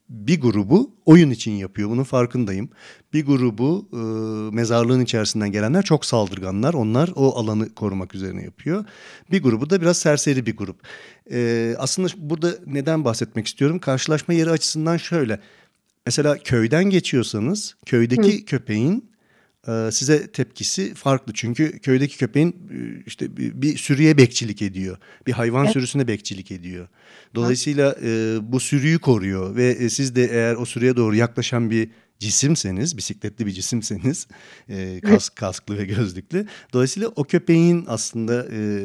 bir 0.10 0.42
grubu 0.42 0.92
oyun 1.06 1.30
için 1.30 1.52
yapıyor, 1.52 1.90
bunun 1.90 2.04
farkındayım. 2.04 2.70
Bir 3.14 3.26
grubu, 3.26 3.90
ııı, 3.94 4.52
mezarlığın 4.52 5.02
içerisinden 5.02 5.52
gelenler 5.52 5.84
çok 5.84 6.06
saldırganlar. 6.06 6.74
Onlar 6.74 7.12
o 7.16 7.36
alanı 7.36 7.74
korumak 7.74 8.16
üzerine 8.16 8.44
yapıyor. 8.44 8.86
Bir 9.32 9.44
grubu 9.44 9.70
da 9.70 9.82
biraz 9.82 9.98
serseri 9.98 10.46
bir 10.46 10.58
grup. 10.58 10.82
Eee, 11.30 11.76
aslında 11.78 12.08
burada 12.18 12.56
neden 12.66 13.06
bahsetmek 13.06 13.48
istiyorum? 13.48 13.80
Karşılaşma 13.80 14.34
yeri 14.34 14.50
açısından 14.50 14.98
şöyle, 14.98 15.40
mesela 16.06 16.38
köyden 16.38 16.84
geçiyorsanız 16.84 17.76
Hı. 17.80 17.86
köydeki 17.86 18.46
köpeğin, 18.46 18.92
eee, 18.94 19.02
size 19.92 20.28
tepkisi 20.32 20.94
farklı. 20.94 21.34
Çünkü 21.34 21.80
köydeki 21.80 22.18
köpeğin, 22.18 22.56
eee, 22.72 23.04
işte, 23.06 23.38
bi 23.38 23.62
bir 23.62 23.78
sürüye 23.78 24.18
bekçilik 24.18 24.62
ediyor. 24.62 24.98
Bir 25.28 25.32
hayvan 25.32 25.64
Evet. 25.64 25.74
sürüsüne 25.74 26.08
bekçilik 26.08 26.52
ediyor. 26.52 26.88
Dolayısıyla, 27.36 27.96
eee, 28.04 28.38
bu 28.42 28.60
sürüyü 28.60 29.00
koruyor 29.00 29.56
ve, 29.56 29.90
siz 29.90 30.16
de 30.16 30.26
eğer 30.32 30.56
o 30.56 30.66
sürüye 30.66 30.96
doğru 30.96 31.16
yaklaşan 31.16 31.70
bir 31.70 31.90
cisimseniz, 32.20 32.98
bisikletli 32.98 33.46
bir 33.46 33.52
cisimseniz, 33.52 34.28
kask 35.06 35.36
kasklı 35.36 35.78
ve 35.78 35.86
gözlüklü, 35.86 36.48
dolayısıyla 36.74 37.08
o 37.16 37.24
köpeğin 37.24 37.86
aslında, 37.88 38.42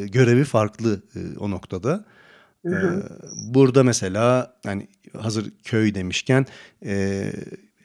görevi 0.06 0.44
farklı, 0.44 1.02
o 1.38 1.50
noktada. 1.50 2.04
Hı 2.66 2.70
Eee, 2.72 2.76
hı. 2.78 3.08
burada 3.54 3.82
mesela, 3.82 4.56
hani, 4.66 4.88
hazır 5.18 5.52
köy 5.64 5.94
demişken, 5.94 6.46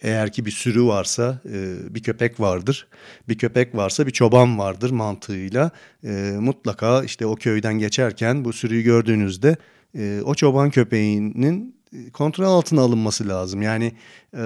eğer 0.02 0.32
ki 0.32 0.46
bir 0.46 0.52
sürü 0.52 0.84
varsa, 0.86 1.42
eee, 1.46 1.76
bir 1.90 2.04
köpek 2.04 2.40
vardır. 2.40 2.88
Bir 3.30 3.38
köpek 3.38 3.76
varsa 3.76 4.08
bir 4.08 4.12
çoban 4.12 4.60
vardır 4.60 4.90
mantığıyla. 4.92 5.72
Eee, 6.04 6.32
mutlaka, 6.40 7.04
işte, 7.04 7.26
o 7.26 7.36
köyden 7.36 7.74
geçerken 7.80 8.46
bu 8.46 8.54
sürüyü 8.54 8.82
gördüğünüzde, 8.84 9.56
eee, 9.94 10.22
o 10.22 10.36
çoban 10.36 10.70
köpeğinin, 10.70 11.76
eee, 11.94 12.12
kontrol 12.12 12.46
altına 12.46 12.82
alınması 12.82 13.28
lazım. 13.28 13.62
Yani, 13.62 13.86
eee, 14.34 14.40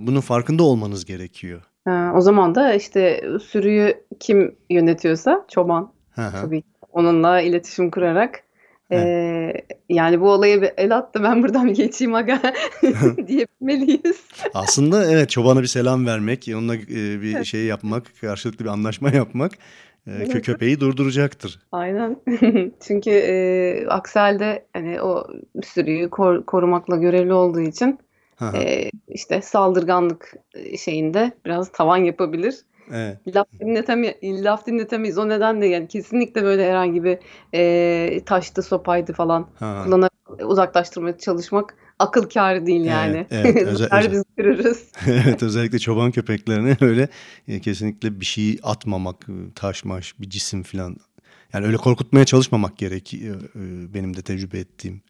bunun 0.00 0.20
farkında 0.20 0.62
olmanız 0.62 1.04
gerekiyor. 1.04 1.62
Ha, 1.84 2.12
o 2.16 2.20
zaman 2.20 2.54
da, 2.54 2.74
işte, 2.74 3.24
sürüyü 3.42 3.94
kim 4.20 4.54
yönetiyorsa 4.70 5.44
çoban 5.50 5.92
Hı 6.10 6.22
hı. 6.22 6.40
tabii 6.42 6.62
onunla 6.92 7.40
iletişim 7.40 7.90
kurarak, 7.90 8.42
Evet. 8.92 9.06
Eee, 9.06 9.62
yani 9.88 10.20
bu 10.20 10.30
olaya 10.30 10.62
bir 10.62 10.70
el 10.76 10.96
at 10.96 11.14
da 11.14 11.22
ben 11.22 11.42
buradan 11.42 11.74
geçeyim 11.74 12.14
aga 12.14 12.40
diyebilmeliyiz. 13.26 14.20
Aslında 14.54 15.12
evet, 15.12 15.30
çobana 15.30 15.62
bir 15.62 15.66
selam 15.66 16.06
vermek, 16.06 16.48
onunla, 16.54 16.74
eee, 16.76 17.20
bir 17.22 17.44
şey 17.44 17.64
yapmak, 17.64 18.04
karşılıklı 18.20 18.64
bir 18.64 18.70
anlaşma 18.70 19.10
yapmak, 19.10 19.52
Evet. 20.06 20.42
köpeği 20.46 20.80
durduracaktır. 20.80 21.60
Aynen. 21.72 22.16
Çünkü, 22.86 23.10
eee, 23.10 23.86
aksi 23.88 24.18
hâlde, 24.18 24.64
hani, 24.72 25.02
o 25.02 25.26
sürüyü 25.64 26.10
kor 26.10 26.44
korumakla 26.46 26.96
görevli 26.96 27.32
olduğu 27.32 27.60
için, 27.60 27.98
eee, 28.54 28.90
işte, 29.08 29.42
saldırganlık, 29.42 30.34
eee, 30.56 30.76
şeyinde 30.76 31.32
biraz 31.44 31.72
tavan 31.72 31.96
yapabilir. 31.96 32.54
Evet. 32.92 33.36
Laf 33.36 33.46
dinleteme 33.60 34.14
laf 34.22 34.66
dinletemeyiz. 34.66 35.18
O 35.18 35.28
nedenle, 35.28 35.66
yani, 35.66 35.88
kesinlikle 35.88 36.42
böyle 36.44 36.70
herhangi 36.70 37.04
bir, 37.04 37.18
eee, 37.52 38.24
taştı, 38.24 38.62
sopaydı 38.62 39.12
falan 39.12 39.48
Ha. 39.54 39.82
kullanarak 39.84 40.12
uzaklaştırmaya 40.44 41.18
çalışmak 41.18 41.76
akıl 41.98 42.22
kârı 42.28 42.66
değil 42.66 42.80
Evet, 42.80 42.90
yani. 42.90 43.26
evet. 43.30 43.66
Öze 43.66 43.84
Zarar 43.84 44.00
öze 44.00 44.10
biz 44.12 44.22
görürüz. 44.36 44.84
Evet, 45.06 45.42
özellikle 45.42 45.78
çoban 45.78 46.10
köpeklerine 46.10 46.76
öyle, 46.80 47.08
eee, 47.46 47.60
kesinlikle 47.60 48.20
bir 48.20 48.24
şey 48.24 48.58
atmamak, 48.62 49.28
ııı, 49.28 49.50
taş 49.54 49.84
maş, 49.84 50.20
bir 50.20 50.30
cisim 50.30 50.62
filan, 50.62 50.96
yani 51.52 51.66
öyle 51.66 51.76
korkutmaya 51.76 52.24
çalışmamak 52.24 52.78
gerekiyor, 52.78 53.40
eee, 53.54 53.94
benim 53.94 54.16
de 54.16 54.22
tecrübe 54.22 54.58
ettiğim. 54.58 55.02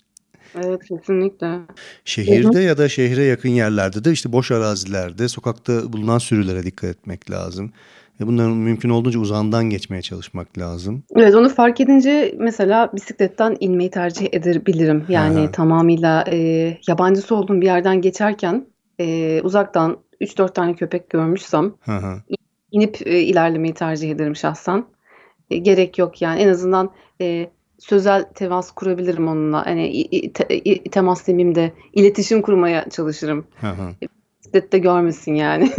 Evet, 0.57 0.81
kesinlikle. 0.89 1.59
Şehirde 2.05 2.61
ya 2.61 2.79
da 2.79 2.89
şehre 2.89 3.25
yakın 3.25 3.49
yerlerde 3.49 4.05
de, 4.05 4.13
işte, 4.13 4.33
boş 4.33 4.51
arazilerde, 4.51 5.29
sokakta 5.29 5.93
bulunan 5.93 6.19
sürülere 6.19 6.63
dikkat 6.63 6.91
etmek 6.91 7.31
lazım 7.31 7.73
ve 8.21 8.27
bunların 8.27 8.57
mümkün 8.57 8.91
olduğunca 8.91 9.21
uzağından 9.21 9.65
geçmeye 9.65 10.03
çalışmak 10.03 10.59
lazım. 10.59 11.03
Evet, 11.17 11.35
onu 11.35 11.49
fark 11.49 11.81
edince 11.81 12.35
mesela 12.39 12.91
bisikletten 12.95 13.57
inmeyi 13.61 13.91
tercih 13.91 14.29
edebilirim. 14.33 15.05
Yani 15.09 15.47
hı. 15.47 15.53
tamamıyla, 15.53 16.25
eee, 16.33 16.79
yabancısı 16.89 17.35
olduğum 17.37 17.61
bir 17.61 17.67
yerden 17.67 18.01
geçerken, 18.01 18.67
eee, 18.99 19.41
uzaktan 19.43 19.97
3-4 20.21 20.55
tane 20.55 20.75
köpek 20.75 21.11
görmüşsem 21.11 21.73
i 22.31 22.35
inip, 22.73 23.07
eee, 23.07 23.21
ilerlemeyi 23.23 23.75
tercih 23.75 24.11
ederim 24.11 24.37
şahsen. 24.37 24.85
Eee, 25.51 25.59
gerek 25.59 25.99
yok 25.99 26.23
yani. 26.23 26.41
En 26.41 26.49
azından, 26.49 26.91
eee, 27.21 27.51
sözel 27.83 28.25
temas 28.35 28.71
kurabilirim 28.71 29.29
onunla. 29.29 29.67
Hani, 29.67 30.09
temas 30.91 31.27
demeyeyim 31.27 31.55
de 31.55 31.73
iletişim 31.93 32.43
kurmaya 32.43 32.91
çalışırım. 32.91 33.45
Hı 33.61 33.67
hı. 33.67 33.91
E 34.03 34.07
bisiklette 34.41 34.79
görmesin 34.79 35.35
yani. 35.35 35.73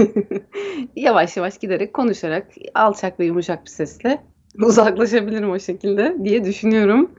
Yavaş 0.95 1.37
yavaş 1.37 1.57
giderek, 1.57 1.93
konuşarak, 1.93 2.47
alçak 2.75 3.19
ve 3.19 3.25
yumuşak 3.25 3.65
bir 3.65 3.69
sesle 3.69 4.23
uzaklaşabilirim 4.57 5.51
o 5.51 5.59
şekilde 5.59 6.17
diye 6.23 6.45
düşünüyorum. 6.45 7.11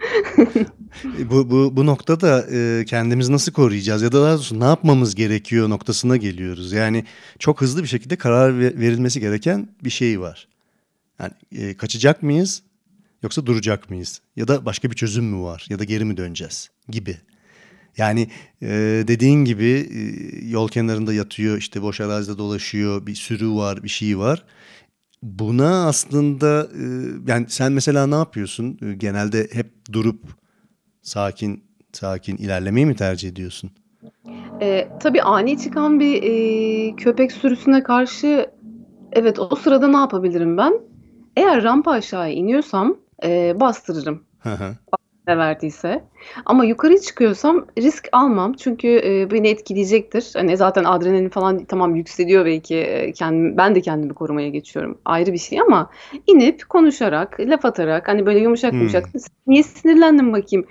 E, 1.19 1.31
bu 1.31 1.51
bu 1.51 1.77
bu 1.77 1.87
noktada, 1.87 2.47
eee, 2.51 2.85
kendimizi 2.85 3.33
nasıl 3.33 3.53
koruyacağız 3.53 4.03
ya 4.03 4.13
da 4.13 4.23
daha 4.23 4.33
doğrusu 4.33 4.61
ne 4.61 4.65
yapmamız 4.65 5.15
gerekiyor 5.15 5.71
noktasına 5.71 6.17
geliyoruz. 6.17 6.73
Yani 6.73 7.05
çok 7.39 7.61
hızlı 7.61 7.83
bir 7.83 7.89
şekilde 7.89 8.17
karar 8.17 8.59
ve 8.59 8.79
verilmesi 8.79 9.21
gereken 9.21 9.69
bir 9.85 9.91
şey 9.91 10.21
var. 10.21 10.49
Yani, 11.21 11.33
eee, 11.51 11.77
kaçacak 11.77 12.23
mıyız 12.23 12.63
yoksa 13.25 13.47
duracak 13.47 13.91
mıyız 13.91 14.21
ya 14.37 14.49
da 14.49 14.65
başka 14.67 14.91
bir 14.91 14.97
çözüm 14.97 15.25
mü 15.25 15.43
var 15.43 15.67
ya 15.71 15.79
da 15.79 15.85
geri 15.85 16.05
mi 16.05 16.17
döneceğiz 16.17 16.71
gibi. 16.89 17.17
Yani, 17.97 18.29
eee, 18.61 19.09
dediğin 19.09 19.45
gibi, 19.45 19.65
eee, 19.65 20.49
yol 20.51 20.69
kenarında 20.69 21.13
yatıyor, 21.15 21.59
işte, 21.59 21.83
boş 21.83 22.01
arazide 22.01 22.39
dolaşıyor, 22.39 23.07
bir 23.07 23.15
sürü 23.15 23.51
var, 23.51 23.83
bir 23.83 23.89
şey 23.89 24.19
var. 24.19 24.45
Buna 25.23 25.87
aslında, 25.87 26.69
ııı, 26.75 27.21
yani, 27.27 27.47
sen 27.49 27.73
mesela 27.73 28.07
ne 28.07 28.15
yapıyorsun? 28.15 28.79
Iıı, 28.83 28.93
genelde 28.93 29.49
hep 29.53 29.67
durup 29.93 30.21
sakin 31.03 31.65
sakin 31.93 32.37
ilerlemeyi 32.37 32.87
mi 32.87 32.97
tercih 32.97 33.29
ediyorsun? 33.29 33.71
Eee, 34.61 34.89
tabii 35.01 35.23
ani 35.23 35.59
çıkan 35.59 36.01
bir, 36.01 36.23
eee, 36.23 36.97
köpek 36.97 37.33
sürüsüne 37.33 37.83
karşı 37.83 38.51
evet, 39.13 39.39
o 39.39 39.57
sırada 39.57 39.89
ne 39.89 39.97
yapabilirim 39.97 40.57
ben? 40.57 40.75
Eğer 41.37 41.63
rampa 41.63 41.91
aşağı 41.91 42.33
iniyorsam, 42.33 42.97
eee, 43.23 43.57
bastırırım. 43.61 44.25
Hı 44.41 44.51
hı. 44.51 44.77
ne 45.29 45.39
verdiyse. 45.39 46.05
Ama 46.47 46.65
yukarı 46.65 47.01
çıkıyorsam 47.01 47.67
risk 47.79 48.09
almam. 48.13 48.53
Çünkü, 48.53 48.89
eee, 48.89 49.29
beni 49.31 49.49
etkileyecektir. 49.49 50.31
Hani, 50.37 50.57
zaten 50.57 50.85
adrenalin 50.85 51.29
falan 51.29 51.65
tamam 51.65 51.95
yükseliyor 51.97 52.45
belki, 52.45 52.75
eee, 52.75 53.13
kendim 53.13 53.57
ben 53.57 53.75
de 53.75 53.81
kendimi 53.81 54.15
korumaya 54.15 54.49
geçiyorum, 54.49 54.99
ayrı 55.05 55.33
bir 55.33 55.39
şey 55.39 55.61
ama 55.61 55.91
inip 56.27 56.69
konuşarak, 56.69 57.41
laf 57.41 57.65
atarak, 57.65 58.09
hani, 58.09 58.27
böyle 58.27 58.39
yumuşak 58.41 58.73
yumuşak, 58.75 59.05
Hımm. 59.15 59.23
"Niye 59.47 59.63
sinirlendin 59.63 60.33
bakayım? 60.33 60.67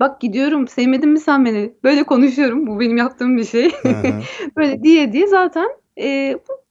Bak 0.00 0.20
gidiyorum, 0.20 0.68
sevmedin 0.68 1.08
mi 1.10 1.20
sen 1.20 1.44
beni?" 1.44 1.72
Böyle 1.84 2.02
konuşuyorum. 2.04 2.66
Bu 2.66 2.80
benim 2.80 2.96
yaptığım 2.96 3.36
bir 3.36 3.44
şey. 3.44 3.70
Böyle 4.56 4.82
diye 4.82 5.12
diye 5.12 5.26
zaten, 5.26 5.68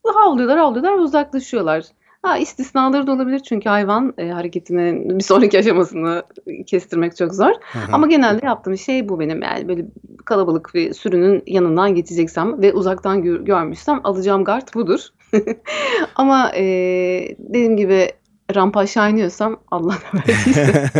bu 0.05 0.15
havlıyorlar, 0.15 0.57
havlıyorlar 0.59 0.93
uzaklaşıyorlar. 0.93 1.85
Ha, 2.25 2.38
istisnaları 2.38 3.07
da 3.07 3.11
olabilir 3.11 3.39
çünkü 3.39 3.69
hayvan, 3.69 4.13
eee, 4.19 4.29
hareketinin 4.29 5.19
bir 5.19 5.23
sonraki 5.23 5.59
aşamasını, 5.59 6.23
kestirmek 6.67 7.17
çok 7.17 7.33
zor. 7.35 7.51
Hı 7.71 7.79
hı. 7.79 7.91
Ama 7.91 8.07
genelde 8.07 8.45
yaptığım 8.45 8.77
şey 8.77 9.09
bu 9.09 9.19
benim. 9.19 9.41
Yani, 9.41 9.67
böyle 9.67 9.85
kalabalık 10.25 10.71
bir 10.73 10.93
sürünün 10.93 11.43
yanından 11.47 11.95
geçeceksem 11.95 12.61
ve 12.61 12.73
uzaktan 12.73 13.21
gör 13.23 13.39
görmüşsem 13.39 14.01
alacağım 14.03 14.43
gard 14.43 14.67
budur. 14.73 14.99
Ama, 16.15 16.51
eee, 16.51 17.35
dediğim 17.39 17.77
gibi 17.77 18.09
rampa 18.55 18.79
aşağı 18.79 19.12
iniyorsam 19.12 19.60
Allah 19.71 19.97
ne 20.13 20.19
verdiyse 20.19 20.91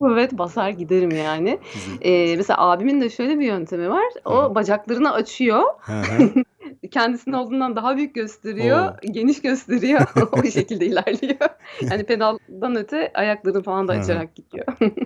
kuvvet 0.00 0.32
basar 0.32 0.70
giderim 0.70 1.10
yani. 1.10 1.58
Eee, 2.00 2.36
mesela 2.36 2.60
abimin 2.60 3.00
de 3.00 3.10
şöyle 3.10 3.38
bir 3.38 3.46
yöntemi 3.46 3.90
var. 3.90 4.04
Hı 4.24 4.30
hı. 4.30 4.34
O 4.34 4.54
bacaklarını 4.54 5.12
açıyor. 5.12 5.62
Kendisinin 6.90 7.34
olduğundan 7.34 7.76
daha 7.76 7.96
büyük 7.96 8.14
gösteriyor, 8.14 8.88
O! 8.88 9.12
geniş 9.12 9.42
gösteriyor. 9.42 10.06
O 10.32 10.42
şekilde 10.50 10.86
ilerliyor. 10.86 11.48
Yani 11.90 12.04
pedaldan 12.04 12.76
öte 12.76 13.10
ayaklarını 13.14 13.62
falan 13.62 13.88
da 13.88 13.92
açarak 13.92 14.34
gidiyor. 14.34 14.66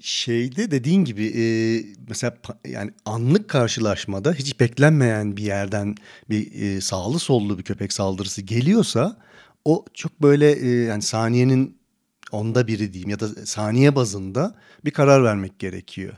Şeyde 0.00 0.70
dediğin 0.70 1.04
gibi, 1.04 1.22
eee, 1.24 1.84
mesela 2.08 2.34
yani, 2.66 2.90
anlık 3.04 3.48
karşılaşmada 3.48 4.32
hiç 4.32 4.60
beklenmeyen 4.60 5.36
bir 5.36 5.42
yerden 5.42 5.94
bir, 6.30 6.52
eee, 6.52 6.80
sağlı 6.80 7.18
sollu 7.18 7.58
bir 7.58 7.62
köpek 7.62 7.92
saldırısı 7.92 8.42
geliyorsa 8.42 9.16
o 9.68 9.84
çok 9.94 10.22
böyle, 10.22 10.56
eee, 10.60 10.70
yani, 10.84 11.02
saniyenin 11.02 11.76
10'da 12.32 12.66
1'i 12.66 12.92
diyeyim 12.92 13.10
ya 13.10 13.20
da 13.20 13.28
saniye 13.46 13.94
bazında 13.96 14.54
bir 14.84 14.90
karar 14.90 15.24
vermek 15.24 15.58
gerekiyor. 15.58 16.12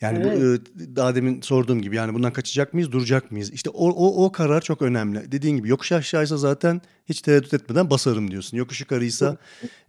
Yani, 0.00 0.24
bu, 0.24 0.28
Evet. 0.32 0.42
ııı, 0.42 0.96
daha 0.96 1.14
demin 1.14 1.40
sorduğum 1.40 1.82
gibi, 1.82 1.96
yani, 1.96 2.14
bundan 2.14 2.32
kaçacak 2.32 2.74
mıyız, 2.74 2.92
duracak 2.92 3.30
mıyız? 3.32 3.50
İşte 3.52 3.70
o 3.70 3.88
o 3.90 4.24
o 4.24 4.32
karar 4.32 4.60
çok 4.60 4.82
önemli. 4.82 5.32
Dediğin 5.32 5.56
gibi 5.56 5.68
yokuş 5.68 5.92
aşağıysa 5.92 6.36
zaten 6.36 6.80
hiç 7.06 7.20
tereddüt 7.22 7.54
etmeden 7.54 7.90
basarım 7.90 8.30
diyorsun. 8.30 8.56
Yokuş 8.56 8.80
yukarıysa, 8.80 9.36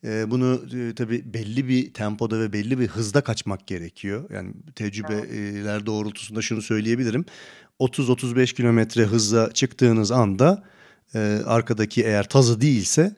eee, 0.04 0.26
bunu, 0.28 0.62
eee, 0.74 0.96
tabii 0.96 1.34
belli 1.34 1.68
bir 1.68 1.94
tempoda 1.94 2.40
ve 2.40 2.54
belli 2.54 2.80
bir 2.80 2.88
hızda 2.88 3.22
kaçmak 3.22 3.68
gerekiyor. 3.68 4.30
Yani, 4.34 4.54
tecrübe 4.76 5.14
Evet. 5.14 5.32
eee, 5.34 5.66
ler 5.66 5.86
doğrultusunda 5.86 6.42
şunu 6.42 6.62
söyleyebilirim. 6.62 7.26
30-35 7.80 8.54
kilometre 8.54 9.04
hıza 9.06 9.52
çıktığınız 9.54 10.12
anda, 10.12 10.64
eee, 11.15 11.41
arkadaki 11.45 12.04
eğer 12.04 12.30
tazı 12.30 12.62
değilse, 12.62 13.15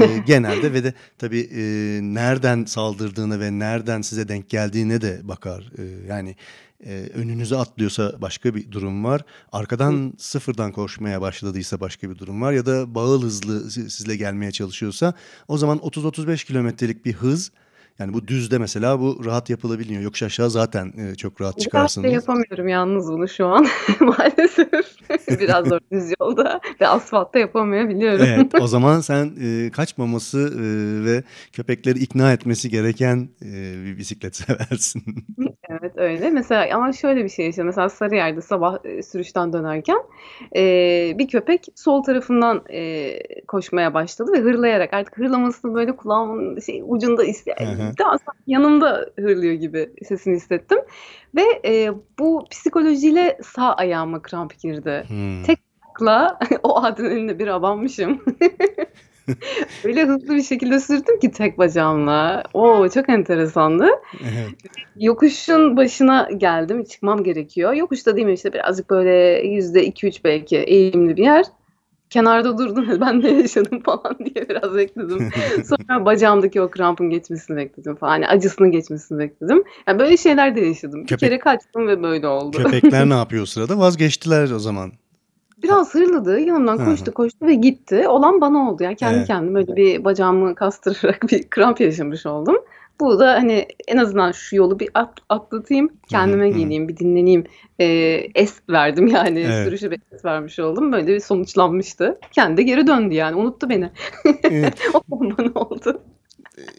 eee, 0.00 0.18
genelde 0.26 0.72
ve 0.72 0.84
de 0.84 0.94
tabii, 1.18 1.38
eee, 1.40 2.00
nereden 2.02 2.64
saldırdığına 2.64 3.40
ve 3.40 3.58
nereden 3.58 4.02
size 4.02 4.28
denk 4.28 4.50
geldiğine 4.50 5.00
de 5.00 5.20
bakar. 5.24 5.72
Eee, 5.78 5.84
yani, 6.08 6.36
eee, 6.84 7.08
önünüze 7.14 7.56
atlıyorsa 7.56 8.14
başka 8.22 8.54
bir 8.54 8.72
durum 8.72 9.04
var. 9.04 9.20
Hı. 9.20 9.24
Arkadan 9.52 10.12
sıfırdan 10.18 10.72
koşmaya 10.72 11.20
başladıysa 11.20 11.80
başka 11.80 12.10
bir 12.10 12.18
durum 12.18 12.42
var 12.42 12.52
ya 12.52 12.66
da 12.66 12.94
bağıl 12.94 13.22
hızlı 13.22 13.70
si 13.70 13.90
sizle 13.90 14.16
gelmeye 14.16 14.52
çalışıyorsa 14.52 15.14
o 15.48 15.58
zaman 15.58 15.78
30-35 15.78 16.44
kilometrelik 16.44 17.04
bir 17.04 17.12
hız, 17.12 17.50
yani, 18.00 18.12
bu 18.12 18.28
düzde 18.28 18.58
mesela 18.58 19.00
bu 19.00 19.24
rahat 19.24 19.50
yapılabiliyor. 19.50 20.02
Yokuş 20.02 20.22
aşağı 20.22 20.50
zaten, 20.50 20.92
eee, 20.96 21.14
çok 21.14 21.40
rahat 21.40 21.60
çıkarsınız. 21.60 22.12
yapamıyorum 22.12 22.68
yalnız 22.68 23.12
bunu 23.12 23.28
şu 23.28 23.46
an 23.46 23.66
maalesef. 24.00 24.70
Biraz 25.40 25.68
zor 25.68 25.80
düz 25.92 26.12
yolda 26.20 26.60
ve 26.80 26.88
asfaltta 26.88 27.38
yapamayabiliyorum. 27.38 28.26
Evet, 28.26 28.54
o 28.60 28.66
zaman 28.66 29.00
sen, 29.00 29.30
eee, 29.40 29.70
kaçmaması, 29.70 30.38
eee, 30.38 31.04
ve 31.04 31.22
köpekleri 31.52 31.98
ikna 31.98 32.32
etmesi 32.32 32.70
gereken, 32.70 33.28
bir 33.84 33.98
bisiklet 33.98 34.36
seversin. 34.36 35.02
Evet, 35.70 35.92
öyle. 35.96 36.30
Mesela 36.30 36.76
ama 36.76 36.92
şöyle 36.92 37.24
bir 37.24 37.28
şey 37.28 37.46
yaşadım. 37.46 37.66
Mesela 37.66 37.88
Sarıyer'de 37.88 38.40
sabah, 38.40 38.78
sürüşten 39.02 39.52
dönerken, 39.52 39.98
bir 41.18 41.28
köpek 41.28 41.66
sol 41.74 42.02
tarafımdan, 42.02 42.64
eee, 42.70 43.22
koşmaya 43.48 43.94
başladı 43.94 44.32
ve 44.32 44.38
hırlayarak 44.40 44.94
artık 44.94 45.18
hırlamasını 45.18 45.74
böyle 45.74 45.96
kulağımın 45.96 46.60
şey 46.60 46.82
ucunda 46.86 47.22
his 47.22 47.46
Tam 47.98 48.10
sanki 48.10 48.42
yanımda 48.46 49.06
hırlıyor 49.18 49.54
gibi 49.54 49.90
sesini 50.02 50.36
hissettim 50.36 50.78
ve, 51.34 51.42
eee, 51.64 51.92
bu 52.18 52.44
psikolojiyle 52.50 53.38
sağ 53.42 53.72
ayağıma 53.72 54.22
kramp 54.22 54.58
girdi. 54.58 55.04
Hımm. 55.08 55.42
Tek 55.46 55.58
ayakla 56.00 56.38
o 56.62 56.82
adrenaline 56.82 57.38
bir 57.38 57.48
abanmışım. 57.48 58.24
Öyle 59.84 60.04
hızlı 60.04 60.34
bir 60.34 60.42
şekilde 60.42 60.80
sürdüm 60.80 61.18
ki 61.18 61.30
tek 61.30 61.58
bacağımla. 61.58 62.42
O, 62.54 62.88
çok 62.88 63.08
enteresandı. 63.08 63.88
Evet. 64.20 64.50
Yokuşun 64.96 65.76
başına 65.76 66.28
geldim, 66.36 66.84
çıkmam 66.84 67.24
gerekiyor. 67.24 67.72
Yokuş 67.72 68.06
da 68.06 68.10
demeyeyim, 68.10 68.34
işte, 68.34 68.52
birazcık 68.52 68.90
böyle 68.90 69.42
%2-3 69.42 70.24
belki 70.24 70.56
eğimli 70.56 71.16
bir 71.16 71.22
yer. 71.22 71.46
Kenarda 72.10 72.58
durdum, 72.58 73.00
ben 73.00 73.20
ne 73.22 73.30
yaşadım 73.30 73.80
falan 73.84 74.18
diye 74.18 74.48
biraz 74.48 74.74
bekledim. 74.74 75.30
Sonra 75.64 76.04
bacağımdaki 76.04 76.60
o 76.60 76.70
krampın 76.70 77.10
geçmesini 77.10 77.56
bekledim 77.56 77.96
falan. 77.96 78.10
Hani 78.10 78.28
acısının 78.28 78.70
geçmesini 78.70 79.18
bekledim. 79.18 79.64
Yani 79.86 79.98
böyle 79.98 80.16
şeyler 80.16 80.56
de 80.56 80.60
yaşadım. 80.60 81.02
Bir 81.02 81.06
Köpek 81.06 81.20
kere 81.20 81.38
kaçtım 81.38 81.88
ve 81.88 82.02
böyle 82.02 82.28
oldu. 82.28 82.56
köpekler 82.56 83.08
ne 83.08 83.14
yapıyor 83.14 83.42
o 83.42 83.46
sırada? 83.46 83.78
Vazgeçtiler 83.78 84.50
o 84.50 84.58
zaman. 84.58 84.92
Biraz 85.62 85.94
hırladı, 85.94 86.40
yanımdan 86.40 86.84
koştu 86.84 87.12
koştu 87.12 87.46
ve 87.46 87.54
gitti. 87.54 88.08
Olan 88.08 88.40
bana 88.40 88.70
oldu. 88.70 88.82
Yani 88.82 88.96
kendi 88.96 89.16
Evet. 89.16 89.26
kendime 89.26 89.54
böyle 89.54 89.76
bir 89.76 90.04
bacağımı 90.04 90.54
kastırarak 90.54 91.22
bir 91.30 91.50
kramp 91.50 91.80
yaşamış 91.80 92.26
oldum. 92.26 92.56
Bu 93.00 93.18
da 93.18 93.32
hani 93.34 93.66
en 93.88 93.96
azından 93.96 94.32
şu 94.32 94.56
yolu 94.56 94.80
bir 94.80 94.88
at 94.94 95.12
atlatayım, 95.28 95.88
kendime 96.08 96.50
geleyim, 96.50 96.88
bir 96.88 96.96
dinleneyim, 96.96 97.44
eee, 97.78 98.30
es 98.34 98.60
verdim 98.70 99.06
yani 99.06 99.40
Evet. 99.40 99.66
sürüşe 99.66 99.90
bir 99.90 100.00
es 100.12 100.24
vermiş 100.24 100.58
oldum. 100.58 100.92
Böyle 100.92 101.06
bir 101.06 101.20
sonuçlanmıştı. 101.20 102.18
Kendi 102.32 102.56
de 102.56 102.62
geri 102.62 102.86
döndü 102.86 103.14
yani 103.14 103.36
unuttu 103.36 103.70
beni. 103.70 103.90
Evet. 104.50 104.74
O 104.94 105.20
bana 105.20 105.50
oldu. 105.54 106.02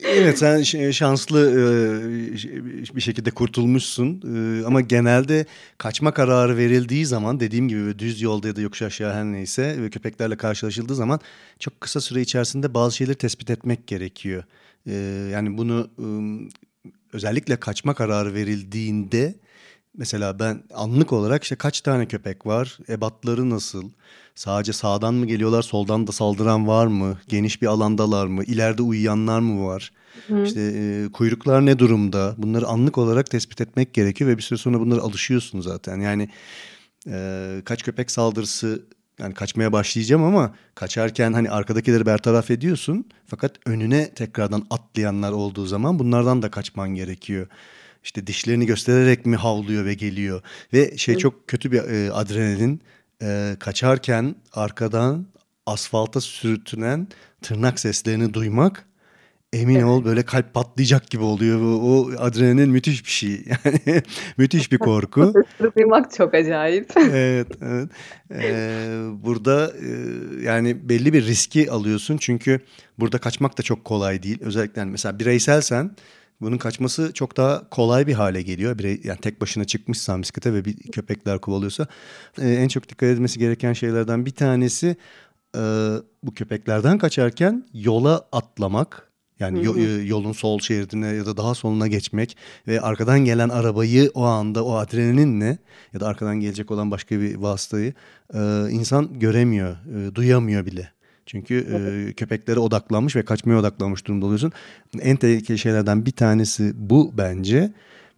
Evet 0.04 0.39
sen 0.39 0.62
şanslı 0.91 1.54
bir 2.96 3.02
şekilde 3.02 3.32
kurtulmuşsun 3.32 4.22
ama 4.65 4.82
genelde 4.82 5.46
kaçma 5.78 6.13
kararı 6.13 6.58
verildiği 6.58 7.06
zaman 7.06 7.39
dediğim 7.39 7.67
gibi 7.67 8.00
düz 8.00 8.22
yolda 8.22 8.48
ya 8.48 8.56
da 8.56 8.62
yokuş 8.62 8.82
aşağı 8.82 9.13
her 9.13 9.26
neyse 9.26 9.82
ve 9.82 9.89
köpeklerle 9.89 10.38
karşılaşıldığı 10.38 10.96
zaman 10.96 11.20
çok 11.60 11.82
kısa 11.82 12.02
süre 12.02 12.22
içerisinde 12.22 12.74
bazı 12.74 12.96
şeyleri 12.96 13.17
tespit 13.17 13.50
etmek 13.50 13.88
gerekiyor. 13.88 14.44
Yani 15.32 15.58
bunu 15.58 15.89
özellikle 17.13 17.56
kaçma 17.56 17.94
kararı 17.94 18.34
verildiğinde 18.34 19.36
mesela 19.97 20.39
ben 20.39 20.63
anlık 20.73 21.13
olarak 21.13 21.43
işte 21.43 21.56
kaç 21.56 21.82
tane 21.82 22.06
köpek 22.06 22.45
var, 22.45 22.77
ebatları 22.89 23.49
nasıl, 23.49 23.89
sadece 24.36 24.73
sağdan 24.73 25.13
mı 25.13 25.25
geliyorlar, 25.25 25.62
soldan 25.62 26.08
da 26.08 26.12
saldıran 26.12 26.67
var 26.67 26.88
mı, 26.88 27.17
geniş 27.27 27.62
bir 27.62 27.67
alandalar 27.67 28.27
mı, 28.27 28.43
ileride 28.43 28.82
uyuyanlar 28.82 29.39
mı 29.39 29.65
var, 29.67 29.91
Hı. 30.27 30.43
işte 30.43 30.62
e, 30.62 31.12
kuyruklar 31.12 31.65
ne 31.65 31.80
durumda, 31.80 32.36
bunları 32.38 32.67
anlık 32.67 32.97
olarak 32.97 33.30
tespit 33.30 33.62
etmek 33.62 33.93
gerekiyor 33.93 34.30
ve 34.30 34.38
bir 34.38 34.43
süre 34.43 34.60
sonra 34.60 34.80
bunlara 34.80 35.01
alışıyorsun 35.01 35.62
zaten. 35.62 35.99
Yani 35.99 36.30
e, 37.08 37.62
kaç 37.65 37.84
köpek 37.84 38.12
saldırısı 38.12 38.86
yani 39.19 39.34
kaçmaya 39.34 39.71
başlayacağım 39.71 40.23
ama 40.23 40.56
kaçarken 40.75 41.34
hani 41.34 41.49
arkadakileri 41.49 42.06
bertaraf 42.06 42.51
ediyorsun 42.51 43.06
fakat 43.27 43.56
önüne 43.65 44.13
tekrardan 44.13 44.65
atlayanlar 44.69 45.32
olduğu 45.32 45.65
zaman 45.65 45.99
bunlardan 45.99 46.41
da 46.41 46.51
kaçman 46.51 46.89
gerekiyor. 46.89 47.47
İşte 48.04 48.28
dişlerini 48.28 48.66
göstererek 48.66 49.26
mi 49.26 49.36
havlıyor 49.36 49.86
ve 49.86 49.94
geliyor 49.94 50.42
ve 50.74 50.98
şey 50.98 51.18
çok 51.18 51.48
kötü 51.48 51.72
bir 51.72 51.78
e, 51.84 52.12
adrenalin 52.12 52.82
E, 53.24 53.56
kaçarken 53.60 54.36
arkadan 54.54 55.26
asfalta 55.66 56.22
sürtünen 56.22 57.08
tırnak 57.42 57.80
seslerini 57.80 58.34
duymak 58.34 58.86
emin 59.54 59.76
Evet. 59.76 59.86
ol 59.86 60.06
böyle 60.06 60.24
kalp 60.24 60.54
patlayacak 60.54 61.10
gibi 61.10 61.24
oluyor. 61.24 61.62
O, 61.62 61.66
o 61.66 62.12
adrenalin 62.18 62.70
müthiş 62.70 63.06
bir 63.06 63.10
şey 63.12 63.32
yani 63.66 64.02
müthiş 64.38 64.72
bir 64.72 64.78
korku. 64.78 65.34
duymak 65.78 66.14
çok 66.14 66.34
acayip. 66.34 66.90
Evet, 66.98 67.48
evet. 67.62 67.90
Ee, 68.32 69.02
burada 69.24 69.72
e, 69.82 69.90
yani 70.44 70.90
belli 70.90 71.14
bir 71.14 71.26
riski 71.26 71.72
alıyorsun 71.72 72.18
çünkü 72.18 72.60
burada 73.00 73.18
kaçmak 73.18 73.58
da 73.58 73.64
çok 73.64 73.86
kolay 73.86 74.24
değil. 74.24 74.38
Özellikle 74.42 74.80
yani 74.82 74.92
mesela 74.92 75.20
bireyselsen 75.20 75.92
bunun 76.41 76.58
kaçması 76.58 77.12
çok 77.13 77.38
daha 77.38 77.69
kolay 77.69 78.08
bir 78.08 78.13
hale 78.13 78.41
geliyor. 78.41 78.77
Birey, 78.77 79.01
yani 79.04 79.19
tek 79.19 79.41
başına 79.41 79.65
çıkmışsan 79.65 80.21
bisiklete 80.21 80.54
ve 80.54 80.65
bir 80.65 80.77
köpekler 80.77 81.39
kovalıyorsa 81.39 81.88
Ee, 82.41 82.49
en 82.49 82.67
çok 82.67 82.89
dikkat 82.89 83.10
edilmesi 83.10 83.39
gereken 83.39 83.73
şeylerden 83.73 84.25
bir 84.25 84.32
tanesi 84.32 84.95
e, 85.56 85.60
bu 86.23 86.34
köpeklerden 86.34 86.97
kaçarken 86.97 87.65
yola 87.73 88.25
atlamak. 88.32 88.95
Hı 89.39 89.43
Yani 89.45 89.65
yo- 89.65 89.75
hı. 89.75 89.80
e, 89.80 89.84
yolun 90.04 90.32
sol 90.32 90.60
şeridine 90.60 91.08
ya 91.08 91.25
da 91.25 91.38
daha 91.38 91.56
soluna 91.56 91.88
geçmek 91.88 92.38
ve 92.67 92.82
arkadan 92.82 93.19
gelen 93.19 93.49
arabayı 93.49 94.12
o 94.13 94.23
anda 94.23 94.65
o 94.65 94.75
adrenalinle 94.75 95.58
ya 95.93 95.99
da 95.99 96.08
arkadan 96.08 96.39
gelecek 96.39 96.71
olan 96.71 96.91
başka 96.91 97.19
bir 97.19 97.36
vasıtayı 97.36 97.93
e, 98.34 98.39
insan 98.69 99.19
göremiyor, 99.19 99.71
e, 99.71 100.15
duyamıyor 100.15 100.65
bile. 100.65 100.91
Çünkü 101.32 101.67
Evet. 101.70 102.10
e, 102.10 102.13
köpeklere 102.13 102.60
odaklanmış 102.60 103.15
ve 103.15 103.26
kaçmaya 103.26 103.60
odaklanmış 103.60 104.08
durumda 104.08 104.26
oluyorsun. 104.26 104.52
En 105.00 105.17
tehlikeli 105.17 105.58
şeylerden 105.58 106.06
bir 106.06 106.12
tanesi 106.12 106.74
bu 106.76 107.13
bence. 107.17 107.74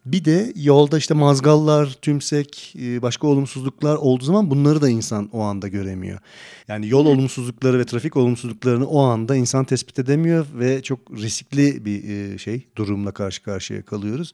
Bir 0.05 0.25
de 0.25 0.53
yolda 0.55 0.97
işte 0.97 1.13
mazgallar, 1.13 1.97
tümsek, 2.01 2.73
başka 3.01 3.27
olumsuzluklar 3.27 3.95
olduğu 3.95 4.23
zaman 4.23 4.49
bunları 4.49 4.81
da 4.81 4.89
insan 4.89 5.29
o 5.31 5.41
anda 5.41 5.67
göremiyor. 5.67 6.19
Yani 6.67 6.87
yol 6.87 7.05
olumsuzlukları 7.05 7.79
ve 7.79 7.85
trafik 7.85 8.17
olumsuzluklarını 8.17 8.87
o 8.87 9.01
anda 9.01 9.35
insan 9.35 9.65
tespit 9.65 9.99
edemiyor 9.99 10.45
ve 10.53 10.81
çok 10.81 10.99
riskli 11.11 11.85
bir 11.85 12.37
şey 12.37 12.67
durumla 12.75 13.11
karşı 13.11 13.43
karşıya 13.43 13.81
kalıyoruz. 13.81 14.33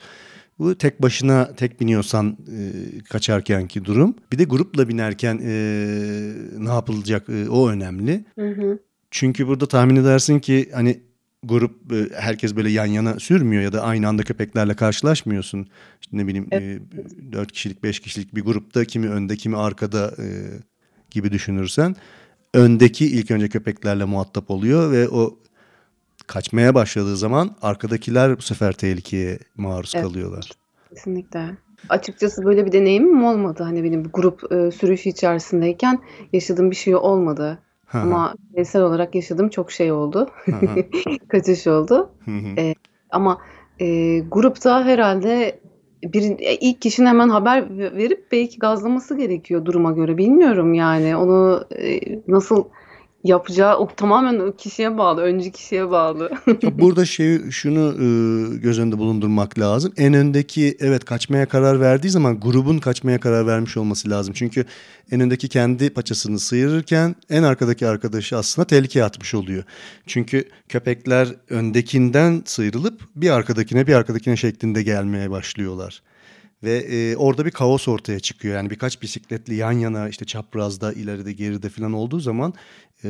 Bu 0.60 0.78
tek 0.78 1.02
başına 1.02 1.56
tek 1.56 1.82
biniyorsan 1.82 2.38
e, 2.48 2.64
kaçarkenki 3.04 3.86
durum. 3.86 4.16
Bir 4.32 4.40
de 4.40 4.44
grupla 4.44 4.90
binerken 4.90 5.40
e, 5.44 5.52
ne 6.58 6.70
yapılacak 6.70 7.30
e, 7.30 7.50
o 7.50 7.70
önemli. 7.70 8.26
Hı 8.40 8.50
hı. 8.50 8.80
Çünkü 9.12 9.48
burada 9.48 9.66
tahmin 9.66 9.96
edersin 9.96 10.40
ki 10.40 10.70
hani 10.74 11.00
grup 11.44 11.94
e, 11.94 12.08
herkes 12.16 12.56
böyle 12.56 12.70
yan 12.70 12.86
yana 12.86 13.20
sürmüyor 13.20 13.64
ya 13.64 13.74
da 13.74 13.82
aynı 13.82 14.08
anda 14.08 14.24
köpeklerle 14.24 14.74
karşılaşmıyorsun. 14.74 15.68
İşte 16.02 16.18
ne 16.18 16.28
bileyim 16.28 16.48
Evet. 16.52 16.82
e, 17.30 17.32
4 17.32 17.52
kişilik 17.52 17.84
5 17.84 18.00
kişilik 18.00 18.36
bir 18.36 18.42
grupta 18.42 18.86
kimi 18.86 19.10
önde 19.10 19.36
kimi 19.36 19.58
arkada 19.58 20.16
e, 20.20 20.26
gibi 21.12 21.32
düşünürsen 21.32 21.96
öndeki 22.54 23.06
ilk 23.06 23.32
önce 23.32 23.50
köpeklerle 23.50 24.06
muhatap 24.06 24.52
oluyor 24.52 24.92
ve 24.92 25.10
o 25.10 25.40
kaçmaya 26.30 26.76
başladığı 26.76 27.18
zaman 27.18 27.50
arkadakiler 27.62 28.38
bu 28.38 28.42
sefer 28.42 28.72
tehlikeye 28.74 29.40
maruz 29.58 29.92
Evet. 29.96 30.06
kalıyorlar. 30.06 30.52
Kesinlikle. 30.90 31.46
Açıkçası 31.90 32.46
böyle 32.46 32.66
bir 32.66 32.72
deneyimim 32.72 33.24
olmadı. 33.24 33.64
Hani 33.64 33.84
benim 33.84 34.06
bir 34.06 34.10
grup 34.10 34.52
e, 34.52 34.72
sürüşü 34.72 35.10
içerisindeyken 35.10 36.00
yaşadığım 36.34 36.72
bir 36.72 36.76
şey 36.76 36.96
olmadı. 36.96 37.60
Ama 37.94 38.36
bireysel 38.54 38.82
olarak 38.82 39.16
yaşadığım 39.16 39.50
çok 39.50 39.72
şey 39.72 39.92
oldu. 39.92 40.30
Kaçış 41.28 41.68
oldu. 41.68 42.10
E, 42.58 42.76
ama 43.10 43.38
e, 43.80 44.20
grupta 44.20 44.86
herhalde 44.86 45.60
bir 46.04 46.24
e, 46.40 46.56
ilk 46.56 46.82
kişinin 46.82 47.08
hemen 47.08 47.30
haber 47.30 47.78
ve- 47.78 47.96
verip 47.96 48.32
belki 48.32 48.60
gazlaması 48.60 49.18
gerekiyor 49.18 49.66
duruma 49.66 49.92
göre. 49.92 50.18
Bilmiyorum 50.18 50.74
yani 50.74 51.16
onu 51.16 51.64
e, 51.78 52.00
nasıl 52.28 52.64
yapacağı 53.24 53.78
o 53.78 53.88
tamamen 53.96 54.40
o 54.40 54.56
kişiye 54.56 54.98
bağlı, 54.98 55.22
öncü 55.22 55.52
kişiye 55.52 55.90
bağlı. 55.92 56.32
Burada 56.72 57.06
şey 57.06 57.52
şunu 57.52 57.94
e, 57.94 58.58
göz 58.58 58.80
önünde 58.80 58.98
bulundurmak 58.98 59.60
lazım. 59.60 59.94
En 59.98 60.14
öndeki 60.14 60.78
evet 60.80 61.06
kaçmaya 61.06 61.46
karar 61.46 61.80
verdiği 61.80 62.10
zaman 62.10 62.40
grubun 62.40 62.78
kaçmaya 62.78 63.20
karar 63.20 63.48
vermiş 63.48 63.78
olması 63.78 64.10
lazım. 64.10 64.34
Çünkü 64.34 64.66
en 65.12 65.20
öndeki 65.20 65.48
kendi 65.48 65.90
paçasını 65.90 66.40
sıyırırken 66.40 67.16
en 67.30 67.44
arkadaki 67.44 67.88
arkadaşı 67.88 68.38
aslında 68.38 68.68
tehlikeye 68.68 69.06
atmış 69.06 69.36
oluyor. 69.36 69.64
Çünkü 70.08 70.50
köpekler 70.70 71.28
öndekinden 71.50 72.42
sıyrılıp 72.46 73.02
bir 73.16 73.30
arkadakine 73.30 73.88
bir 73.88 73.94
arkadakine 73.94 74.36
şeklinde 74.38 74.84
gelmeye 74.84 75.32
başlıyorlar. 75.32 76.02
Ve 76.64 76.78
e, 76.78 77.16
orada 77.16 77.46
bir 77.46 77.52
kaos 77.52 77.88
ortaya 77.88 78.20
çıkıyor. 78.20 78.56
Yani 78.56 78.70
birkaç 78.70 79.02
bisikletli 79.02 79.56
yan 79.56 79.72
yana 79.72 80.10
işte 80.10 80.26
çaprazda, 80.26 80.94
ileride, 80.94 81.34
geride 81.34 81.70
falan 81.70 81.94
olduğu 81.94 82.20
zaman 82.20 82.54
e, 83.04 83.10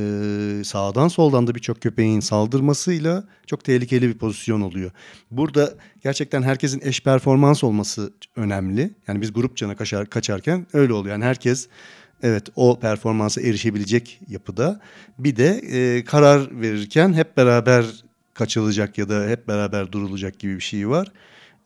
sağdan 0.63 1.08
soldan 1.08 1.47
da 1.47 1.56
birçok 1.56 1.82
köpeğin 1.82 2.19
saldırmasıyla 2.19 3.23
çok 3.45 3.63
tehlikeli 3.63 4.08
bir 4.10 4.17
pozisyon 4.17 4.62
oluyor. 4.62 4.91
Burada 5.32 5.73
gerçekten 6.04 6.41
herkesin 6.41 6.82
eş 6.84 7.04
performans 7.04 7.63
olması 7.63 8.13
önemli. 8.36 8.91
Yani 9.08 9.21
biz 9.21 9.34
grup 9.34 9.58
cana 9.58 9.75
kaçar, 9.75 10.10
kaçarken 10.10 10.67
öyle 10.73 10.93
oluyor. 10.93 11.15
Yani 11.15 11.25
herkes 11.25 11.67
evet 12.23 12.47
o 12.56 12.80
performansa 12.80 13.41
erişebilecek 13.41 14.19
yapıda. 14.28 14.80
Bir 15.19 15.36
de 15.36 15.47
e, 15.47 16.04
karar 16.06 16.62
verirken 16.62 17.13
hep 17.13 17.38
beraber 17.38 17.86
kaçılacak 18.34 18.97
ya 18.97 19.10
da 19.10 19.28
hep 19.28 19.47
beraber 19.47 19.91
durulacak 19.91 20.39
gibi 20.39 20.56
bir 20.56 20.62
şey 20.62 20.89
var. 20.89 21.12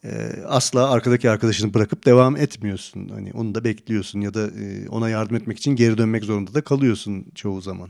Ee, 0.05 0.09
asla 0.47 0.91
arkadaki 0.91 1.29
arkadaşını 1.29 1.73
bırakıp 1.73 2.05
devam 2.05 2.35
etmiyorsun. 2.35 3.09
Hani 3.09 3.31
onu 3.33 3.55
da 3.55 3.63
bekliyorsun 3.63 4.21
ya 4.21 4.33
da 4.33 4.47
e, 4.47 4.89
ona 4.89 5.09
yardım 5.09 5.35
etmek 5.35 5.57
için 5.57 5.75
geri 5.75 5.97
dönmek 5.97 6.23
zorunda 6.23 6.53
da 6.53 6.61
kalıyorsun 6.61 7.25
çoğu 7.35 7.61
zaman. 7.61 7.89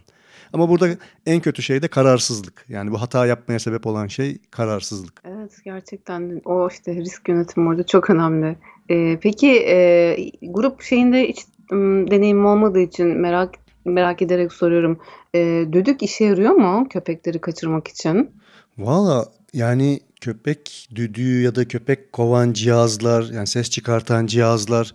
Ama 0.53 0.69
burada 0.69 0.87
en 1.25 1.41
kötü 1.41 1.61
şey 1.61 1.81
de 1.81 1.87
kararsızlık. 1.87 2.65
Yani 2.69 2.91
bu 2.91 3.01
hata 3.01 3.25
yapmaya 3.25 3.59
sebep 3.59 3.87
olan 3.87 4.07
şey 4.07 4.37
kararsızlık. 4.51 5.21
Evet 5.25 5.51
gerçekten 5.65 6.41
o 6.45 6.67
işte 6.71 6.95
risk 6.95 7.29
yönetimi 7.29 7.69
orada 7.69 7.85
çok 7.85 8.09
önemli. 8.09 8.55
Ee, 8.91 9.19
peki 9.21 9.65
e, 9.67 10.17
grup 10.41 10.81
şeyinde 10.81 11.27
hiç 11.27 11.39
ım, 11.71 12.11
deneyimim 12.11 12.45
olmadığı 12.45 12.79
için 12.79 13.07
merak 13.07 13.53
merak 13.85 14.21
ederek 14.21 14.53
soruyorum. 14.53 14.99
Eee, 15.33 15.73
düdük 15.73 16.03
işe 16.03 16.25
yarıyor 16.25 16.51
mu 16.51 16.87
köpekleri 16.89 17.41
kaçırmak 17.41 17.87
için? 17.87 18.31
Valla 18.77 19.25
yani 19.53 19.99
köpek 20.23 20.89
düdüğü 20.95 21.41
ya 21.41 21.55
da 21.55 21.67
köpek 21.67 22.13
kovan 22.13 22.53
cihazlar 22.53 23.23
yani 23.23 23.47
ses 23.47 23.69
çıkartan 23.69 24.25
cihazlar 24.25 24.93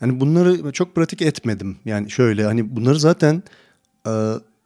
yani 0.00 0.20
bunları 0.20 0.72
çok 0.72 0.94
pratik 0.94 1.22
etmedim. 1.22 1.76
Yani 1.84 2.10
şöyle 2.10 2.44
hani 2.44 2.76
bunları 2.76 3.00
zaten 3.00 3.42
e, 4.06 4.12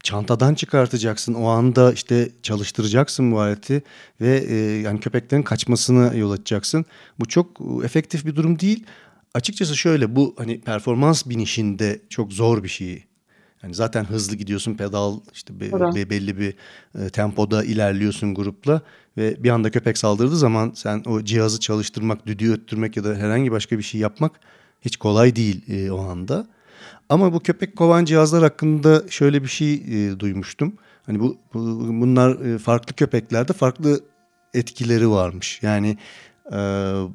çantadan 0.02 0.54
çıkartacaksın 0.54 1.34
o 1.34 1.46
anda 1.46 1.92
işte 1.92 2.28
çalıştıracaksın 2.42 3.32
bu 3.32 3.40
aleti 3.40 3.82
ve 4.20 4.38
e, 4.48 4.54
yani 4.56 5.00
köpeklerin 5.00 5.42
kaçmasına 5.42 6.14
yol 6.14 6.30
açacaksın. 6.30 6.84
Bu 7.20 7.28
çok 7.28 7.60
efektif 7.84 8.26
bir 8.26 8.36
durum 8.36 8.58
değil. 8.58 8.86
Açıkçası 9.34 9.76
şöyle 9.76 10.16
bu 10.16 10.34
hani 10.38 10.60
performans 10.60 11.26
binişinde 11.26 12.00
çok 12.08 12.32
zor 12.32 12.62
bir 12.62 12.68
şey. 12.68 13.04
Yani 13.62 13.74
zaten 13.74 14.04
hızlı 14.04 14.36
gidiyorsun 14.36 14.74
pedal 14.74 15.16
işte 15.32 15.60
be- 15.60 15.72
be- 15.94 16.10
belli 16.10 16.38
bir 16.38 16.54
e, 16.98 17.08
tempoda 17.08 17.64
ilerliyorsun 17.64 18.34
grupla 18.34 18.80
ve 19.16 19.44
bir 19.44 19.50
anda 19.50 19.70
köpek 19.70 19.98
saldırdığı 19.98 20.36
zaman 20.36 20.72
sen 20.74 21.02
o 21.06 21.22
cihazı 21.24 21.60
çalıştırmak, 21.60 22.26
düdüğü 22.26 22.52
öttürmek 22.52 22.96
ya 22.96 23.04
da 23.04 23.14
herhangi 23.14 23.50
başka 23.52 23.78
bir 23.78 23.82
şey 23.82 24.00
yapmak 24.00 24.32
hiç 24.80 24.96
kolay 24.96 25.36
değil 25.36 25.62
e, 25.70 25.90
o 25.90 26.00
anda. 26.00 26.46
Ama 27.08 27.32
bu 27.32 27.40
köpek 27.40 27.76
kovan 27.76 28.04
cihazlar 28.04 28.42
hakkında 28.42 29.02
şöyle 29.10 29.42
bir 29.42 29.48
şey 29.48 29.74
e, 29.74 30.20
duymuştum. 30.20 30.74
Hani 31.06 31.20
bu, 31.20 31.36
bu- 31.54 31.88
bunlar 32.00 32.40
e, 32.54 32.58
farklı 32.58 32.94
köpeklerde 32.96 33.52
farklı 33.52 34.00
etkileri 34.54 35.10
varmış. 35.10 35.58
Yani 35.62 35.96
e, 36.52 36.56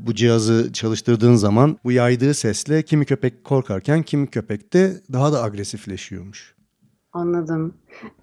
bu 0.08 0.16
cihazı 0.16 0.74
çalıştırdığın 0.74 1.36
zaman 1.36 1.78
bu 1.84 1.92
yaydığı 1.92 2.34
sesle 2.34 2.84
kimi 2.84 3.06
köpek 3.06 3.44
korkarken 3.44 4.04
kimi 4.04 4.28
köpek 4.28 4.74
de 4.74 4.94
daha 5.14 5.34
da 5.34 5.44
agresifleşiyormuş. 5.44 6.56
Anladım. 7.14 7.74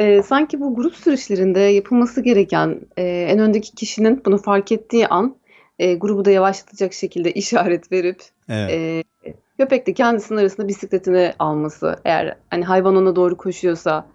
Eee, 0.00 0.22
sanki 0.22 0.60
bu 0.60 0.74
grup 0.74 0.96
sürüşlerinde 0.96 1.60
yapılması 1.60 2.20
gereken, 2.20 2.80
eee, 2.98 3.22
en 3.30 3.38
öndeki 3.38 3.74
kişinin 3.74 4.22
bunu 4.24 4.38
fark 4.38 4.72
ettiği 4.72 5.08
an, 5.08 5.36
eee, 5.78 5.94
grubu 5.94 6.24
da 6.24 6.30
yavaşlatacak 6.30 6.92
şekilde 6.92 7.32
işaret 7.32 7.92
verip, 7.92 8.22
Evet. 8.48 8.70
eee, 8.70 9.32
köpek 9.58 9.86
de 9.86 9.92
kendisinin 9.92 10.38
arasında 10.38 10.68
bisikletini 10.68 11.32
alması. 11.38 11.96
Eğer 12.04 12.36
hani 12.50 12.64
hayvan 12.64 12.96
ona 12.96 13.16
doğru 13.16 13.36
koşuyorsa, 13.36 14.06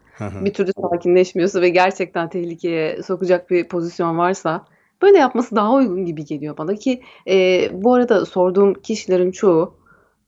bir 0.45 0.53
türlü 0.53 0.71
sakinleşmiyorsa 0.81 1.61
ve 1.61 1.69
gerçekten 1.69 2.29
tehlikeye 2.29 3.03
sokacak 3.03 3.49
bir 3.49 3.67
pozisyon 3.67 4.17
varsa 4.17 4.65
böyle 5.01 5.17
yapması 5.17 5.55
daha 5.55 5.73
uygun 5.73 6.05
gibi 6.05 6.25
geliyor 6.25 6.57
bana 6.57 6.75
ki 6.75 7.01
eee, 7.25 7.71
bu 7.73 7.93
arada 7.93 8.25
sorduğum 8.25 8.73
kişilerin 8.73 9.31
çoğu 9.31 9.73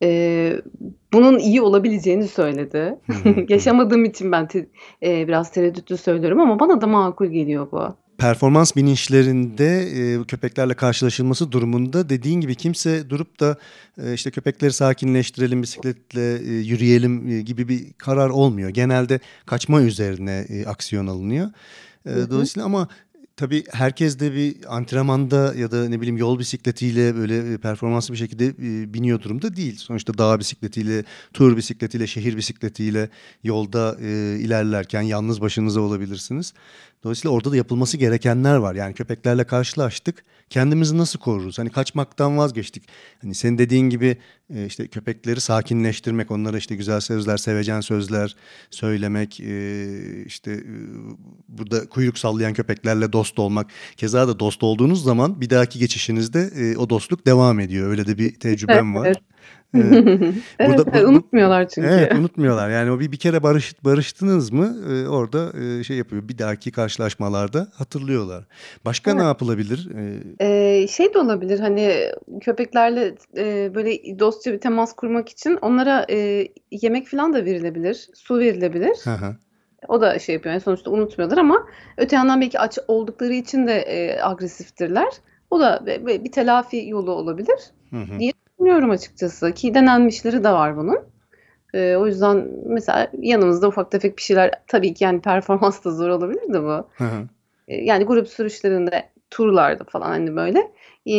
eee, 0.01 0.61
bunun 1.13 1.39
iyi 1.39 1.61
olabileceğini 1.61 2.27
söyledi. 2.27 2.95
Yaşamadığım 3.49 4.05
için 4.05 4.31
ben 4.31 4.47
te- 4.47 4.67
eee, 5.01 5.25
biraz 5.27 5.51
tereddütlü 5.51 5.97
söylüyorum 5.97 6.39
ama 6.39 6.59
bana 6.59 6.81
da 6.81 6.87
makul 6.87 7.25
geliyor 7.25 7.67
bu. 7.71 7.95
performans 8.17 8.75
bininçlerinde 8.75 9.79
e, 9.81 10.23
köpeklerle 10.23 10.73
karşılaşılması 10.73 11.51
durumunda 11.51 12.09
dediğin 12.09 12.41
gibi 12.41 12.55
kimse 12.55 13.09
durup 13.09 13.39
da 13.39 13.57
e, 14.03 14.13
işte 14.13 14.31
köpekleri 14.31 14.71
sakinleştirelim, 14.73 15.61
bisikletle 15.61 16.35
e, 16.35 16.53
yürüyelim 16.53 17.27
e, 17.29 17.41
gibi 17.41 17.67
bir 17.67 17.93
karar 17.97 18.29
olmuyor. 18.29 18.69
Genelde 18.69 19.19
kaçma 19.45 19.81
üzerine 19.81 20.45
e, 20.49 20.65
aksiyon 20.65 21.07
alınıyor. 21.07 21.47
E, 22.05 22.11
dolayısıyla 22.29 22.65
ama 22.65 22.87
tabii 23.41 23.63
herkes 23.71 24.19
de 24.19 24.33
bir 24.33 24.75
antrenmanda 24.75 25.53
ya 25.55 25.71
da 25.71 25.89
ne 25.89 26.01
bileyim 26.01 26.17
yol 26.17 26.39
bisikletiyle 26.39 27.15
böyle 27.15 27.53
e, 27.53 27.57
performanslı 27.57 28.13
bir 28.13 28.19
şekilde 28.19 28.45
e, 28.45 28.93
biniyor 28.93 29.21
durumda 29.21 29.55
değil. 29.55 29.75
Sonuçta 29.77 30.17
dağ 30.17 30.39
bisikletiyle, 30.39 31.03
tur 31.33 31.57
bisikletiyle, 31.57 32.07
şehir 32.07 32.37
bisikletiyle 32.37 33.09
yolda 33.43 33.97
e, 34.01 34.37
ilerlerken 34.39 35.01
yalnız 35.01 35.41
başınıza 35.41 35.81
olabilirsiniz. 35.81 36.53
Dolayısıyla 37.03 37.35
orada 37.35 37.51
da 37.51 37.55
yapılması 37.55 37.97
gerekenler 37.97 38.55
var. 38.55 38.75
Yani 38.75 38.93
köpeklerle 38.93 39.43
karşılaştık. 39.43 40.23
Kendimizi 40.49 40.97
nasıl 40.97 41.19
koruruz? 41.19 41.59
Hani 41.59 41.69
kaçmaktan 41.69 42.37
vazgeçtik. 42.37 42.83
Hani 43.21 43.35
senin 43.35 43.57
dediğin 43.57 43.89
gibi 43.89 44.17
e, 44.55 44.65
işte 44.65 44.87
köpekleri 44.87 45.41
sakinleştirmek, 45.41 46.31
onlara 46.31 46.57
işte 46.57 46.75
güzel 46.75 46.99
sözler, 46.99 47.37
sevecen 47.37 47.81
sözler 47.81 48.35
söylemek, 48.69 49.39
e, 49.39 50.25
işte 50.25 50.51
e, 50.51 50.63
burada 51.47 51.89
kuyruk 51.89 52.17
sallayan 52.17 52.53
köpeklerle 52.53 53.13
dost 53.13 53.39
olmak. 53.39 53.71
Keza 53.97 54.27
da 54.27 54.39
dost 54.39 54.63
olduğunuz 54.63 55.03
zaman 55.03 55.41
bir 55.41 55.49
dahaki 55.49 55.79
geçişinizde 55.79 56.77
o 56.77 56.89
dostluk 56.89 57.25
devam 57.25 57.59
ediyor. 57.59 57.89
Öyle 57.89 58.07
de 58.07 58.17
bir 58.17 58.35
tecrübem 58.39 58.95
var. 58.95 59.05
Evet. 59.05 59.30
Evet. 59.73 60.33
Evet, 60.59 60.77
Burada 60.77 60.91
evet, 60.93 61.07
unutmuyorlar 61.07 61.67
çünkü. 61.67 61.87
Evet 61.87 62.13
unutmuyorlar. 62.15 62.69
Yani 62.69 62.91
o 62.91 62.99
bir 62.99 63.11
bir 63.11 63.17
kere 63.17 63.43
barış, 63.43 63.83
barıştınız 63.85 64.51
mı 64.51 64.77
e, 64.91 65.07
orada 65.07 65.51
e, 65.59 65.83
şey 65.83 65.97
yapıyor. 65.97 66.29
Bir 66.29 66.37
dahaki 66.37 66.71
karşılaşmalarda 66.71 67.67
hatırlıyorlar. 67.75 68.43
Başka 68.85 69.13
ne 69.13 69.19
Evet. 69.19 69.27
yapılabilir? 69.27 69.89
E, 69.95 70.47
Ee, 70.47 70.87
şey 70.87 71.13
de 71.13 71.17
olabilir 71.19 71.59
hani 71.59 72.11
köpeklerle 72.41 73.15
e, 73.37 73.75
böyle 73.75 74.19
dostça 74.19 74.53
bir 74.53 74.59
temas 74.59 74.93
kurmak 74.93 75.29
için 75.29 75.57
onlara 75.61 76.05
e, 76.09 76.47
yemek 76.71 77.07
falan 77.07 77.33
da 77.33 77.45
verilebilir, 77.45 78.09
su 78.13 78.39
verilebilir. 78.39 78.97
hı 79.03 79.13
hı. 79.13 79.35
O 79.87 80.01
da 80.01 80.19
şey 80.19 80.35
yapıyor. 80.35 80.53
Yani 80.53 80.61
sonuçta 80.61 80.91
unutmuyorlar 80.91 81.37
ama 81.37 81.67
öte 81.97 82.15
yandan 82.15 82.41
belki 82.41 82.59
aç 82.59 82.79
oldukları 82.87 83.33
için 83.33 83.67
de 83.67 83.73
e, 83.73 84.21
agresiftirler. 84.23 85.07
O 85.51 85.59
da 85.59 85.85
bir 85.85 86.31
telafi 86.31 86.85
yolu 86.87 87.11
olabilir. 87.11 87.59
Hı 87.89 87.97
hı. 88.01 88.19
Diye 88.19 88.33
düşünüyorum 88.61 88.89
açıkçası 88.89 89.53
ki 89.53 89.73
denenmişleri 89.73 90.43
de 90.43 90.51
var 90.51 90.77
bunun. 90.77 90.99
E, 91.73 91.95
o 91.95 92.07
yüzden 92.07 92.47
mesela 92.65 93.11
yanımızda 93.19 93.67
ufak 93.67 93.91
tefek 93.91 94.17
bir 94.17 94.21
şeyler 94.21 94.51
tabii 94.67 94.93
ki 94.93 95.03
yani 95.03 95.21
performans 95.21 95.83
da 95.85 95.91
zor 95.91 96.09
olabilir 96.09 96.53
de 96.53 96.63
bu. 96.63 96.87
Hı 96.97 97.03
hı. 97.03 97.27
E, 97.67 97.75
Yani 97.75 98.03
grup 98.03 98.27
sürüşlerinde, 98.27 99.09
turlarda 99.31 99.83
falan 99.83 100.09
hani 100.09 100.35
böyle 100.35 100.71
e, 101.05 101.15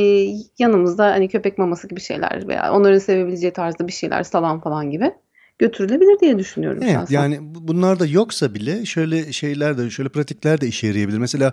yanımızda 0.59 1.05
hani 1.07 1.29
köpek 1.29 1.59
maması 1.59 1.89
gibi 1.89 2.01
şeyler 2.01 2.49
veya 2.49 2.73
onların 2.73 2.99
sevebileceği 2.99 3.53
tarzda 3.53 3.87
bir 3.87 3.93
şeyler 3.93 4.23
salam 4.23 4.61
falan 4.61 4.91
gibi 4.91 5.13
götürülebilir 5.59 6.19
diye 6.21 6.39
düşünüyorum 6.39 6.81
Evet 6.83 6.93
şahsen. 6.95 7.15
yani 7.23 7.39
bu- 7.41 7.69
bunlar 7.69 8.01
da 8.01 8.07
yoksa 8.07 8.55
bile 8.55 8.85
şöyle 8.87 9.33
şeyler 9.33 9.79
de 9.79 9.91
şöyle 9.91 10.09
pratikler 10.09 10.61
de 10.61 10.67
işe 10.67 10.87
yarayabilir. 10.87 11.19
Mesela 11.19 11.53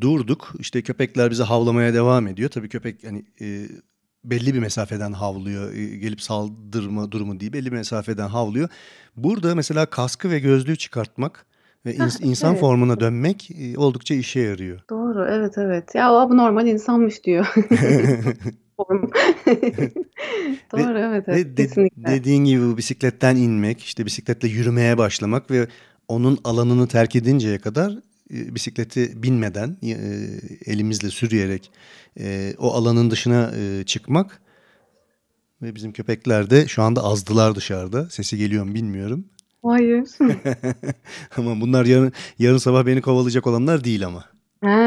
durduk 0.00 0.52
işte 0.58 0.82
köpekler 0.82 1.30
bize 1.30 1.42
havlamaya 1.42 1.94
devam 1.94 2.26
ediyor. 2.26 2.50
Tabii 2.50 2.68
köpek 2.68 3.04
hani 3.04 3.24
e, 3.40 3.46
belli 4.24 4.54
bir 4.54 4.58
mesafeden 4.58 5.12
havlıyor. 5.12 5.74
E, 5.74 5.96
gelip 5.96 6.22
saldırma 6.22 7.12
durumu 7.12 7.40
değil 7.40 7.52
belli 7.52 7.66
bir 7.66 7.76
mesafeden 7.76 8.28
havlıyor. 8.28 8.68
Burada 9.16 9.54
mesela 9.54 9.86
kaskı 9.86 10.30
ve 10.30 10.38
gözlüğü 10.40 10.76
çıkartmak 10.76 11.46
ve 11.86 11.98
Heh, 11.98 12.24
insan 12.26 12.50
evet. 12.50 12.60
formuna 12.60 13.00
dönmek 13.00 13.50
e, 13.50 13.78
oldukça 13.78 14.14
işe 14.14 14.40
yarıyor. 14.40 14.80
Doğru, 14.90 15.26
evet 15.30 15.58
evet. 15.58 15.94
Ya 15.94 16.10
bu 16.30 16.36
normal 16.36 16.66
insanmış 16.66 17.24
diyor. 17.24 17.46
Form. 18.76 19.02
Doğru, 20.72 20.98
evet 20.98 21.28
Ve 21.28 21.32
evet, 21.32 21.56
de- 21.56 21.66
kesinlikle. 21.66 22.04
dediğin 22.06 22.44
gibi 22.44 22.66
bu 22.66 22.76
bisikletten 22.76 23.36
inmek, 23.36 23.80
işte 23.82 24.06
bisikletle 24.06 24.48
yürümeye 24.48 24.98
başlamak 24.98 25.50
ve 25.50 25.68
onun 26.08 26.38
alanını 26.44 26.88
terk 26.88 27.16
edinceye 27.16 27.58
kadar 27.58 27.92
bisikleti 28.32 29.22
binmeden 29.22 29.76
e, 29.82 29.96
elimizle 30.66 31.10
sürüyerek 31.10 31.70
e, 32.20 32.54
o 32.58 32.74
alanın 32.74 33.10
dışına 33.10 33.52
e, 33.56 33.84
çıkmak 33.84 34.42
ve 35.62 35.74
bizim 35.74 35.92
köpekler 35.92 36.50
de 36.50 36.66
şu 36.68 36.82
anda 36.82 37.04
azdılar 37.04 37.54
dışarıda. 37.54 38.10
Sesi 38.10 38.36
geliyor 38.36 38.64
mu 38.64 38.74
bilmiyorum. 38.74 39.24
Hayır. 39.64 40.08
Ama 41.36 41.60
bunlar 41.60 41.84
yarın 41.84 42.12
yarın 42.38 42.58
sabah 42.58 42.86
beni 42.86 43.00
kovalayacak 43.00 43.46
olanlar 43.46 43.84
değil 43.84 44.06
ama. 44.06 44.24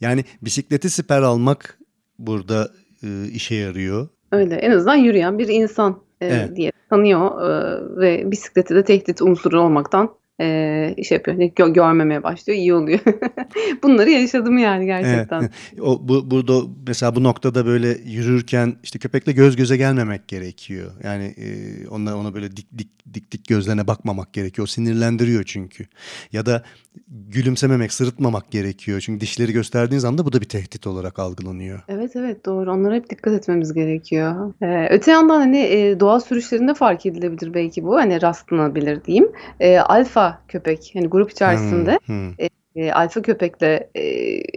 Yani 0.00 0.24
bisikleti 0.42 0.90
siper 0.90 1.22
almak 1.22 1.78
burada 2.18 2.70
e, 3.02 3.28
işe 3.28 3.54
yarıyor. 3.54 4.08
Öyle. 4.32 4.54
En 4.54 4.70
azından 4.70 4.96
yürüyen 4.96 5.38
bir 5.38 5.48
insan 5.48 6.02
e, 6.20 6.26
Evet. 6.26 6.56
diye 6.56 6.72
tanıyor 6.90 7.50
e, 7.50 7.80
ve 8.00 8.30
bisikleti 8.30 8.74
de 8.74 8.84
tehdit 8.84 9.22
unsuru 9.22 9.60
olmaktan 9.60 10.14
e, 10.40 11.04
şey 11.08 11.16
yapıyor. 11.18 11.36
Gö- 11.36 11.72
görmemeye 11.72 12.22
başlıyor. 12.22 12.58
iyi 12.58 12.74
oluyor. 12.74 12.98
Bunları 13.82 14.10
yaşadım 14.10 14.58
yani 14.58 14.86
gerçekten. 14.86 15.50
O 15.80 16.08
bu 16.08 16.30
burada 16.30 16.68
mesela 16.86 17.16
bu 17.16 17.22
noktada 17.22 17.66
böyle 17.66 17.98
yürürken 18.04 18.76
işte 18.82 18.98
köpekle 18.98 19.32
göz 19.32 19.56
göze 19.56 19.76
gelmemek 19.76 20.28
gerekiyor. 20.28 20.90
Yani 21.04 21.24
e, 21.24 21.46
ona 21.88 22.16
ona 22.16 22.34
böyle 22.34 22.56
dik 22.56 22.78
dik 22.78 22.88
dik 23.14 23.32
dik 23.32 23.46
gözlerine 23.48 23.86
bakmamak 23.86 24.32
gerekiyor. 24.32 24.68
O 24.68 24.70
sinirlendiriyor 24.70 25.44
çünkü. 25.44 25.86
Ya 26.32 26.46
da 26.46 26.62
gülümsememek, 27.08 27.92
sırıtmamak 27.92 28.50
gerekiyor. 28.50 29.00
Çünkü 29.00 29.20
dişleri 29.20 29.52
gösterdiğin 29.52 30.00
zaman 30.00 30.18
da 30.18 30.26
bu 30.26 30.32
da 30.32 30.40
bir 30.40 30.48
tehdit 30.48 30.86
olarak 30.86 31.18
algılanıyor. 31.18 31.80
Evet 31.88 32.16
evet 32.16 32.46
doğru. 32.46 32.72
Onlara 32.72 32.94
hep 32.94 33.10
dikkat 33.10 33.34
etmemiz 33.34 33.72
gerekiyor. 33.72 34.54
Ee, 34.62 34.88
öte 34.90 35.10
yandan 35.10 35.40
hani 35.40 35.58
e, 35.58 36.00
doğa 36.00 36.20
sürüşlerinde 36.20 36.74
fark 36.74 37.06
edilebilir 37.06 37.54
belki 37.54 37.84
bu. 37.84 37.96
Hani 37.96 38.22
rastlanabilir 38.22 39.04
diyeyim. 39.04 39.28
E, 39.60 39.78
alfa 39.78 40.25
köpek 40.48 40.90
hani 40.94 41.06
grup 41.08 41.30
içerisinde 41.30 41.98
Hmm, 42.06 42.30
hmm. 42.38 42.46
e, 42.76 42.92
alfa 42.92 43.22
köpekle 43.22 43.90
e, 43.96 44.02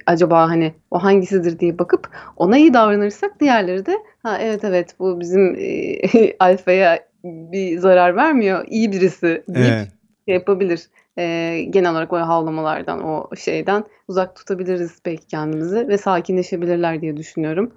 acaba 0.05 0.49
hani 0.49 0.73
o 0.91 1.03
hangisidir 1.03 1.59
diye 1.59 1.79
bakıp 1.79 2.09
ona 2.37 2.57
iyi 2.57 2.73
davranırsak 2.73 3.39
diğerleri 3.39 3.85
de 3.85 3.97
ha 4.23 4.37
evet 4.41 4.63
evet 4.63 4.95
bu 4.99 5.19
bizim 5.19 5.55
e, 5.59 6.01
alfaya 6.39 7.09
bir 7.23 7.77
zarar 7.79 8.15
vermiyor. 8.15 8.65
İyi 8.69 8.91
birisi 8.91 9.43
deyip 9.47 9.75
Evet. 9.75 9.89
şey 10.27 10.35
yapabilir. 10.35 10.89
Eee, 11.17 11.63
genel 11.63 11.91
olarak 11.91 12.11
böyle 12.11 12.23
havlamalardan, 12.23 13.03
o 13.03 13.35
şeyden 13.35 13.83
uzak 14.07 14.35
tutabiliriz 14.35 14.99
belki 15.05 15.27
kendimizi 15.27 15.87
ve 15.87 15.97
sakinleşebilirler 15.97 17.01
diye 17.01 17.17
düşünüyorum. 17.17 17.73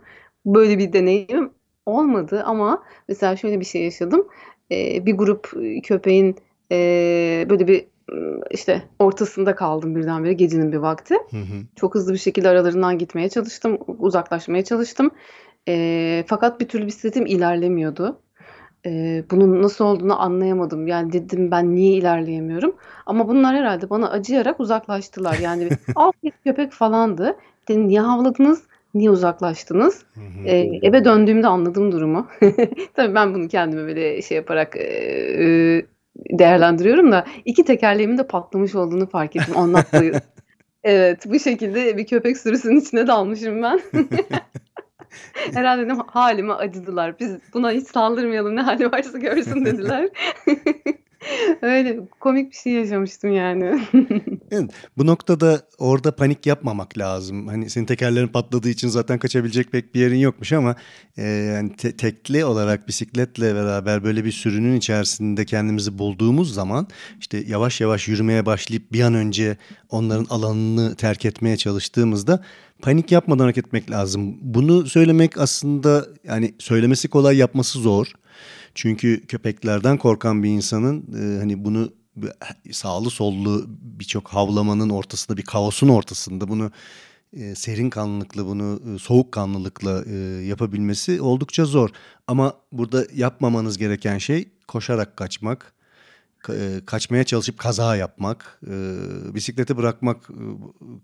Böyle 0.47 0.79
bir 0.79 0.93
deneyimim 0.93 1.51
olmadı 1.87 2.43
ama 2.47 2.83
mesela 3.09 3.37
şöyle 3.37 3.61
bir 3.61 3.65
şey 3.65 3.83
yaşadım. 3.85 4.29
Eee, 4.71 5.03
bir 5.07 5.15
grup, 5.15 5.51
köpeğin, 5.85 6.37
eee, 6.73 7.47
böyle 7.51 7.69
bir, 7.69 7.85
ımm, 8.13 8.41
işte, 8.51 8.83
ortasında 8.99 9.55
kaldım 9.55 9.97
birdenbire 9.97 10.33
gecenin 10.33 10.73
bir 10.73 10.77
vakti. 10.77 11.15
Hı 11.31 11.37
hı. 11.37 11.57
Çok 11.77 11.95
hızlı 11.95 12.13
bir 12.13 12.19
şekilde 12.19 12.49
aralarından 12.49 12.99
gitmeye 12.99 13.29
çalıştım, 13.29 13.79
uzaklaşmaya 13.99 14.65
çalıştım. 14.65 15.11
Eee, 15.67 16.25
fakat 16.29 16.61
bir 16.61 16.69
türlü 16.69 16.87
bisikletim 16.87 17.27
ilerlemiyordu. 17.27 18.19
Eee, 18.87 19.25
bunun 19.31 19.63
nasıl 19.63 19.85
olduğunu 19.85 20.21
anlayamadım. 20.23 20.87
Yani 20.87 21.13
dedim 21.13 21.51
ben 21.51 21.75
niye 21.75 21.93
ilerleyemiyorum? 21.97 22.77
Ama 23.07 23.29
bunlar 23.29 23.57
herhâlde 23.57 23.91
bana 23.91 24.11
acıyarak 24.11 24.61
uzaklaştılar. 24.61 25.39
Yani 25.39 25.69
alt 25.95 26.15
köpek 26.45 26.73
falandı. 26.73 27.37
Dedim 27.69 27.89
niye 27.89 28.01
havladınız? 28.01 28.63
Niye 28.95 29.11
uzaklaştınız? 29.11 30.05
Hı 30.15 30.21
hı. 30.21 30.49
Eee, 30.49 30.81
eve 30.83 31.05
döndüğümde 31.05 31.47
anladım 31.47 31.93
durumu. 31.93 32.27
Tabii 32.95 33.15
ben 33.15 33.35
bunu 33.35 33.49
kendime 33.49 33.83
böyle 33.87 34.23
şey 34.23 34.37
yaparak, 34.37 34.77
eee, 34.77 35.87
değerlendiriyorum 36.17 37.13
da 37.13 37.27
2 37.45 37.65
tekerleğimin 37.65 38.19
de 38.19 38.27
patlamış 38.27 38.75
olduğunu 38.75 39.09
fark 39.09 39.37
ettim 39.37 39.55
ondan 39.57 39.85
dolayı. 39.93 40.21
Evet, 40.85 41.23
bu 41.27 41.39
şekilde 41.39 41.97
bir 41.97 42.07
köpek 42.07 42.39
sürüsünün 42.39 42.81
içine 42.81 43.07
dalmışım 43.07 43.63
ben. 43.63 43.81
Herhâlde 45.55 45.85
dedim 45.87 45.99
hâlime 46.07 46.53
acıdılar. 46.53 47.19
Biz 47.21 47.39
buna 47.55 47.71
hiç 47.71 47.89
saldırmayalım, 47.89 48.57
ne 48.57 48.61
hâli 48.61 48.93
varsa 48.93 49.19
görsün 49.19 49.65
dediler. 49.65 50.09
Öyle 51.63 51.99
komik 52.21 52.51
bir 52.51 52.57
şey 52.57 52.73
yaşamıştım 52.73 53.33
yani. 53.33 53.83
Evet, 54.55 54.71
bu 54.99 55.07
noktada 55.07 55.61
orada 55.79 56.17
panik 56.17 56.47
yapmamak 56.47 56.99
lazım. 56.99 57.47
Hani 57.47 57.71
senin 57.71 57.87
tekerlerin 57.87 58.29
patladığı 58.29 58.69
için 58.69 58.89
zaten 58.89 59.19
kaçabilecek 59.19 59.73
pek 59.73 59.95
bir 59.95 60.01
yerin 60.01 60.19
yokmuş 60.19 60.53
ama 60.53 60.77
e, 61.17 61.23
yani 61.23 61.77
te- 61.77 61.97
tekli 61.97 62.45
olarak 62.45 62.89
bisikletle 62.89 63.55
beraber 63.55 64.05
böyle 64.05 64.25
bir 64.25 64.33
sürünün 64.33 64.77
içerisinde 64.77 65.45
kendimizi 65.45 65.99
bulduğumuz 65.99 66.55
zaman 66.55 66.87
işte 67.21 67.45
yavaş 67.47 67.81
yavaş 67.81 68.09
yürümeye 68.09 68.47
başlayıp 68.47 68.93
bir 68.93 69.01
an 69.01 69.15
önce 69.15 69.57
onların 69.91 70.27
alanını 70.31 70.95
terk 70.97 71.25
etmeye 71.25 71.57
çalıştığımızda 71.57 72.43
panik 72.83 73.13
yapmadan 73.13 73.45
hareket 73.45 73.67
etmek 73.67 73.91
lazım. 73.91 74.37
Bunu 74.41 74.87
söylemek 74.87 75.39
aslında 75.39 76.07
yani 76.25 76.55
söylemesi 76.59 77.09
kolay 77.09 77.37
yapması 77.37 77.79
zor. 77.79 78.13
Çünkü 78.75 79.27
köpeklerden 79.27 79.99
korkan 79.99 80.43
bir 80.43 80.49
insanın 80.49 81.05
e, 81.15 81.39
hani 81.39 81.65
bunu 81.65 81.93
sağlı 82.73 83.11
sollu 83.11 83.65
birçok 83.69 84.29
havlamanın 84.29 84.91
ortasında 84.91 85.37
bir 85.37 85.43
kaosun 85.43 85.89
ortasında 85.89 86.49
bunu 86.49 86.71
e, 87.33 87.55
serin 87.55 87.91
kanlılıkla 87.91 88.47
bunu 88.47 88.81
e, 88.95 88.99
soğuk 88.99 89.33
kanlılıkla 89.33 90.05
e, 90.05 90.15
yapabilmesi 90.45 91.21
oldukça 91.21 91.65
zor. 91.65 91.91
Ama 92.27 92.55
burada 92.73 93.07
yapmamanız 93.15 93.79
gereken 93.79 94.19
şey 94.19 94.49
koşarak 94.69 95.17
kaçmak, 95.17 95.61
ka- 95.61 95.82
kaçmaya 96.87 97.25
çalışıp 97.25 97.59
kaza 97.59 97.97
yapmak, 97.97 98.61
e, 98.67 98.75
bisikleti 99.35 99.77
bırakmak, 99.77 100.17
e, 100.31 100.45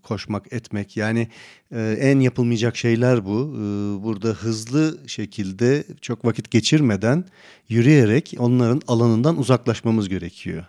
koşmak, 0.03 0.53
etmek. 0.53 0.97
Yani 0.97 1.29
e, 1.73 1.97
en 2.01 2.21
yapılmayacak 2.21 2.77
şeyler 2.77 3.25
bu. 3.25 3.55
E, 3.55 3.63
burada 4.05 4.29
hızlı 4.29 5.09
şekilde 5.09 5.85
çok 6.01 6.25
vakit 6.25 6.51
geçirmeden 6.51 7.25
yürüyerek 7.69 8.35
onların 8.39 8.81
alanından 8.89 9.39
uzaklaşmamız 9.39 10.09
gerekiyor. 10.09 10.65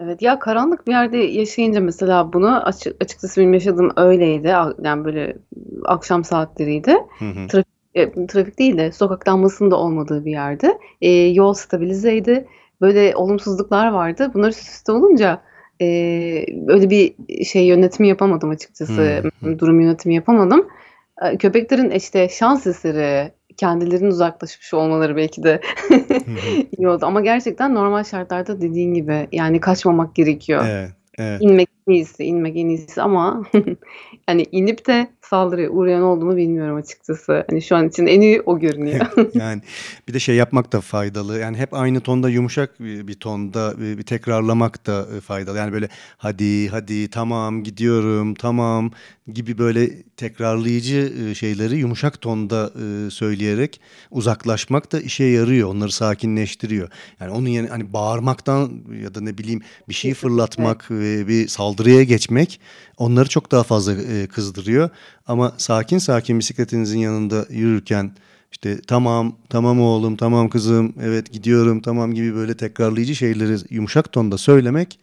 Evet, 0.00 0.22
ya 0.22 0.38
karanlık 0.38 0.86
bir 0.86 0.92
yerde 0.92 1.16
yaşayınca 1.16 1.80
mesela 1.80 2.32
bunu 2.32 2.64
açı 2.64 2.96
açıkçası 3.00 3.40
benim 3.40 3.54
yaşadığım 3.54 3.92
öyleydi. 3.96 4.46
Yani 4.82 5.04
böyle 5.04 5.36
akşam 5.84 6.24
saatleriydi. 6.24 6.96
Hı 7.18 7.24
hı. 7.24 7.46
Trafik, 7.48 8.28
trafik 8.28 8.58
değil 8.58 8.78
de 8.78 8.92
sokak 8.92 9.28
lambasının 9.28 9.70
da 9.70 9.76
olmadığı 9.76 10.24
bir 10.24 10.30
yerde. 10.30 10.78
Eee, 11.00 11.28
yol 11.28 11.54
stabilizeydi. 11.54 12.46
Böyle 12.80 13.16
olumsuzluklar 13.16 13.92
vardı. 13.92 14.30
Bunlar 14.34 14.48
üst 14.48 14.68
üste 14.68 14.92
olunca, 14.92 15.42
eee, 15.80 16.46
öyle 16.68 16.90
bir 16.90 17.14
şey 17.44 17.66
yönetimi 17.66 18.08
yapamadım 18.08 18.50
açıkçası. 18.50 19.02
Hı 19.02 19.30
hı. 19.44 19.58
Durum 19.58 19.80
yönetimi 19.80 20.14
yapamadım. 20.14 20.68
Eee, 21.22 21.36
köpeklerin 21.38 21.90
işte 21.90 22.28
şans 22.28 22.66
eseri 22.66 23.32
kendilerinin 23.56 24.10
uzaklaşmış 24.10 24.74
olmaları 24.74 25.16
belki 25.16 25.42
de 25.42 25.60
iyi 26.78 26.88
oldu 26.88 27.06
ama 27.06 27.20
gerçekten 27.20 27.74
normal 27.74 28.04
şartlarda 28.04 28.60
dediğin 28.60 28.94
gibi 28.94 29.28
yani 29.32 29.60
kaçmamak 29.60 30.14
gerekiyor. 30.14 30.64
Evet, 30.68 30.90
evet. 31.18 31.42
İnmek 31.42 31.68
en 31.88 31.92
iyisi, 31.92 32.24
inmek 32.24 32.56
en 32.56 32.68
iyisi 32.68 33.02
ama 33.02 33.42
hani 34.26 34.42
inip 34.52 34.86
de 34.86 35.06
saldırıya 35.30 35.70
uğrayan 35.70 36.02
oldu 36.02 36.24
mu 36.24 36.36
bilmiyorum 36.36 36.76
açıkçası. 36.76 37.44
Hani 37.50 37.62
şu 37.62 37.76
an 37.76 37.88
için 37.88 38.06
en 38.06 38.20
iyi 38.20 38.42
o 38.46 38.58
görünüyor. 38.58 39.06
Yani 39.34 39.62
bir 40.08 40.14
de 40.14 40.18
şey 40.18 40.36
yapmak 40.36 40.72
da 40.72 40.80
faydalı. 40.80 41.38
Yani 41.38 41.56
hep 41.56 41.74
aynı 41.74 42.00
tonda 42.00 42.28
yumuşak 42.28 42.80
bir, 42.80 43.08
bir 43.08 43.14
tonda 43.14 43.74
bir, 43.80 44.02
tekrarlamak 44.02 44.86
da 44.86 45.06
e, 45.16 45.20
faydalı. 45.20 45.58
Yani 45.58 45.72
böyle 45.72 45.88
hadi 46.16 46.68
hadi 46.68 47.10
tamam 47.10 47.62
gidiyorum 47.62 48.34
tamam 48.34 48.90
gibi 49.32 49.58
böyle 49.58 50.02
tekrarlayıcı 50.02 51.12
e, 51.30 51.34
şeyleri 51.34 51.76
yumuşak 51.76 52.20
tonda 52.20 52.70
e, 52.74 53.10
söyleyerek 53.10 53.80
uzaklaşmak 54.10 54.92
da 54.92 55.00
işe 55.00 55.24
yarıyor. 55.24 55.68
Onları 55.68 55.92
sakinleştiriyor. 55.92 56.88
Yani 57.20 57.30
onun 57.30 57.48
yerine 57.48 57.68
hani 57.68 57.92
bağırmaktan 57.92 58.70
ya 59.02 59.14
da 59.14 59.20
ne 59.20 59.38
bileyim 59.38 59.60
bir 59.88 59.94
Kesinlikle. 59.94 60.20
fırlatmak 60.20 60.90
ve 60.90 61.28
bir 61.28 61.48
saldırıya 61.48 62.02
geçmek 62.02 62.60
onları 62.96 63.28
çok 63.28 63.52
daha 63.52 63.62
fazla 63.62 63.94
kızdırıyor. 64.28 64.90
Ama 65.26 65.52
sakin 65.56 65.98
sakin 65.98 66.38
bisikletinizin 66.38 66.98
yanında 66.98 67.46
yürürken 67.50 68.10
işte 68.52 68.80
tamam 68.86 69.36
tamam 69.50 69.80
oğlum 69.80 70.16
tamam 70.16 70.48
kızım 70.48 70.94
evet 71.02 71.32
gidiyorum 71.32 71.80
tamam 71.80 72.14
gibi 72.14 72.34
böyle 72.34 72.56
tekrarlayıcı 72.56 73.14
şeyleri 73.14 73.56
yumuşak 73.70 74.12
tonda 74.12 74.38
söylemek 74.38 75.00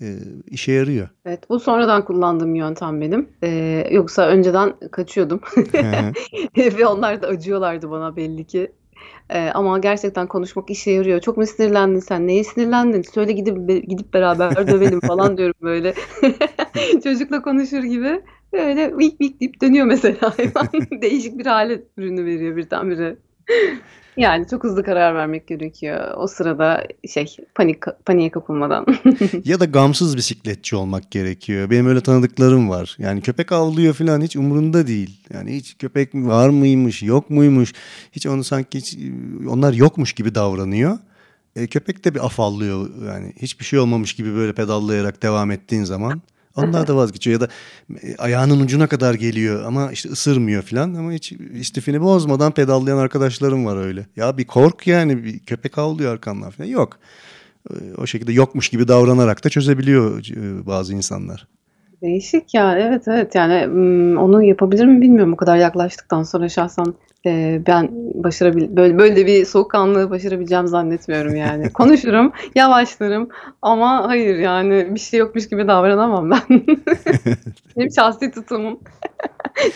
e, 0.00 0.16
işe 0.46 0.72
yarıyor. 0.72 1.08
Evet, 1.26 1.48
bu 1.50 1.60
sonradan 1.60 2.04
kullandığım 2.04 2.54
yöntem 2.54 3.00
benim. 3.00 3.28
Eee, 3.42 3.88
yoksa 3.92 4.26
önceden 4.26 4.74
kaçıyordum 4.92 5.40
ve 6.56 6.86
onlar 6.86 7.22
da 7.22 7.26
acıyorlardı 7.26 7.90
bana 7.90 8.16
belli 8.16 8.44
ki. 8.44 8.72
Eee, 9.30 9.50
ama 9.54 9.78
gerçekten 9.78 10.26
konuşmak 10.26 10.70
işe 10.70 10.90
yarıyor. 10.90 11.20
"Çok 11.20 11.36
mu 11.36 11.46
sinirlendin 11.46 11.98
sen? 12.00 12.26
Neye 12.26 12.44
sinirlendin? 12.44 13.02
Söyle 13.02 13.32
gidip 13.32 13.68
gidip 13.88 14.14
beraber 14.14 14.68
dövelim." 14.68 15.00
falan 15.00 15.36
diyorum 15.38 15.54
böyle. 15.62 15.94
Çocukla 17.04 17.42
konuşur 17.42 17.82
gibi. 17.82 18.20
Öyle 18.52 18.98
"vik 18.98 19.20
vik" 19.20 19.40
deyip 19.40 19.60
dönüyor 19.62 19.86
mesela 19.86 20.32
hayvan. 20.38 20.68
Değişik 21.02 21.38
bir 21.38 21.46
hâle 21.46 21.82
bürünüveriyor 21.98 22.56
birdenbire. 22.56 23.16
Yani 24.16 24.46
çok 24.48 24.64
hızlı 24.64 24.84
karar 24.84 25.14
vermek 25.14 25.46
gerekiyor. 25.46 26.14
O 26.16 26.26
sırada 26.26 26.86
şey 27.08 27.36
panik 27.54 27.82
paniğe 28.06 28.30
kapılmadan. 28.30 28.86
Ya 29.44 29.60
da 29.60 29.64
gamsız 29.64 30.16
bisikletçi 30.16 30.76
olmak 30.76 31.10
gerekiyor. 31.10 31.70
Benim 31.70 31.86
öyle 31.86 32.00
tanıdıklarım 32.00 32.70
var. 32.70 32.96
Yani 32.98 33.20
köpek 33.20 33.52
avlıyor 33.52 33.94
falan 33.94 34.20
hiç 34.20 34.36
umurunda 34.36 34.86
değil. 34.86 35.20
Yani 35.34 35.56
hiç 35.56 35.78
köpek 35.78 36.14
var 36.14 36.48
mıymış, 36.48 37.02
yok 37.02 37.30
muymuş. 37.30 37.72
Hiç 38.12 38.26
onu 38.26 38.44
sanki 38.44 38.78
hiç 38.78 38.98
onlar 39.48 39.72
yokmuş 39.72 40.12
gibi 40.12 40.34
davranıyor. 40.34 40.98
E, 41.56 41.66
köpek 41.66 42.04
de 42.04 42.14
bir 42.14 42.26
afallıyor 42.26 42.90
yani 43.06 43.32
hiçbir 43.36 43.64
şey 43.64 43.78
olmamış 43.78 44.14
gibi 44.14 44.34
böyle 44.34 44.52
pedallayarak 44.52 45.22
devam 45.22 45.50
ettiğin 45.50 45.84
zaman 45.84 46.22
onlar 46.56 46.86
da 46.86 46.96
vazgeçiyor 46.96 47.40
ya 47.40 47.48
da 47.48 47.52
e, 48.02 48.16
ayağının 48.16 48.60
ucuna 48.60 48.86
kadar 48.86 49.14
geliyor 49.14 49.64
ama 49.64 49.92
işte 49.92 50.08
ısırmıyor 50.08 50.62
falan 50.62 50.94
ama 50.94 51.12
hiç 51.12 51.32
istifini 51.32 52.00
bozmadan 52.00 52.52
pedallayan 52.52 52.98
arkadaşlarım 52.98 53.66
var 53.66 53.76
öyle. 53.76 54.06
Ya 54.16 54.38
bir 54.38 54.44
kork 54.44 54.86
yani 54.86 55.24
bir 55.24 55.38
köpek 55.38 55.78
avlıyor 55.78 56.12
arkandan 56.12 56.50
falan 56.50 56.68
yok. 56.68 56.98
E, 57.70 57.74
O 57.98 58.06
şekilde 58.06 58.32
yokmuş 58.32 58.68
gibi 58.68 58.88
davranarak 58.88 59.44
da 59.44 59.48
çözebiliyor 59.48 60.18
e, 60.36 60.66
bazı 60.66 60.94
insanlar. 60.94 61.46
Değişik 62.02 62.54
ya. 62.54 62.78
Evet, 62.78 63.02
evet. 63.08 63.34
Yani, 63.34 63.66
onu 64.18 64.42
yapabilir 64.42 64.84
mi 64.84 65.00
bilmiyorum. 65.00 65.32
O 65.32 65.36
kadar 65.36 65.56
yaklaştıktan 65.56 66.22
sonra 66.22 66.48
şahsen, 66.48 66.94
eee, 67.24 67.62
ben 67.66 67.88
başarabil 68.14 68.76
böyle 68.76 68.98
böyle 68.98 69.26
bir 69.26 69.44
soğukkanlılığı 69.44 70.10
başarabileceğimi 70.10 70.68
zannetmiyorum 70.68 71.36
yani. 71.36 71.70
Konuşurum, 71.72 72.32
yavaşlarım 72.54 73.28
ama 73.62 74.08
hayır 74.08 74.36
yani 74.38 74.94
bir 74.94 75.00
şey 75.00 75.20
yokmuş 75.20 75.48
gibi 75.48 75.68
davranamam 75.68 76.30
ben. 76.30 76.42
Benim 77.76 77.90
şahsi 77.96 78.30
tutumum. 78.30 78.80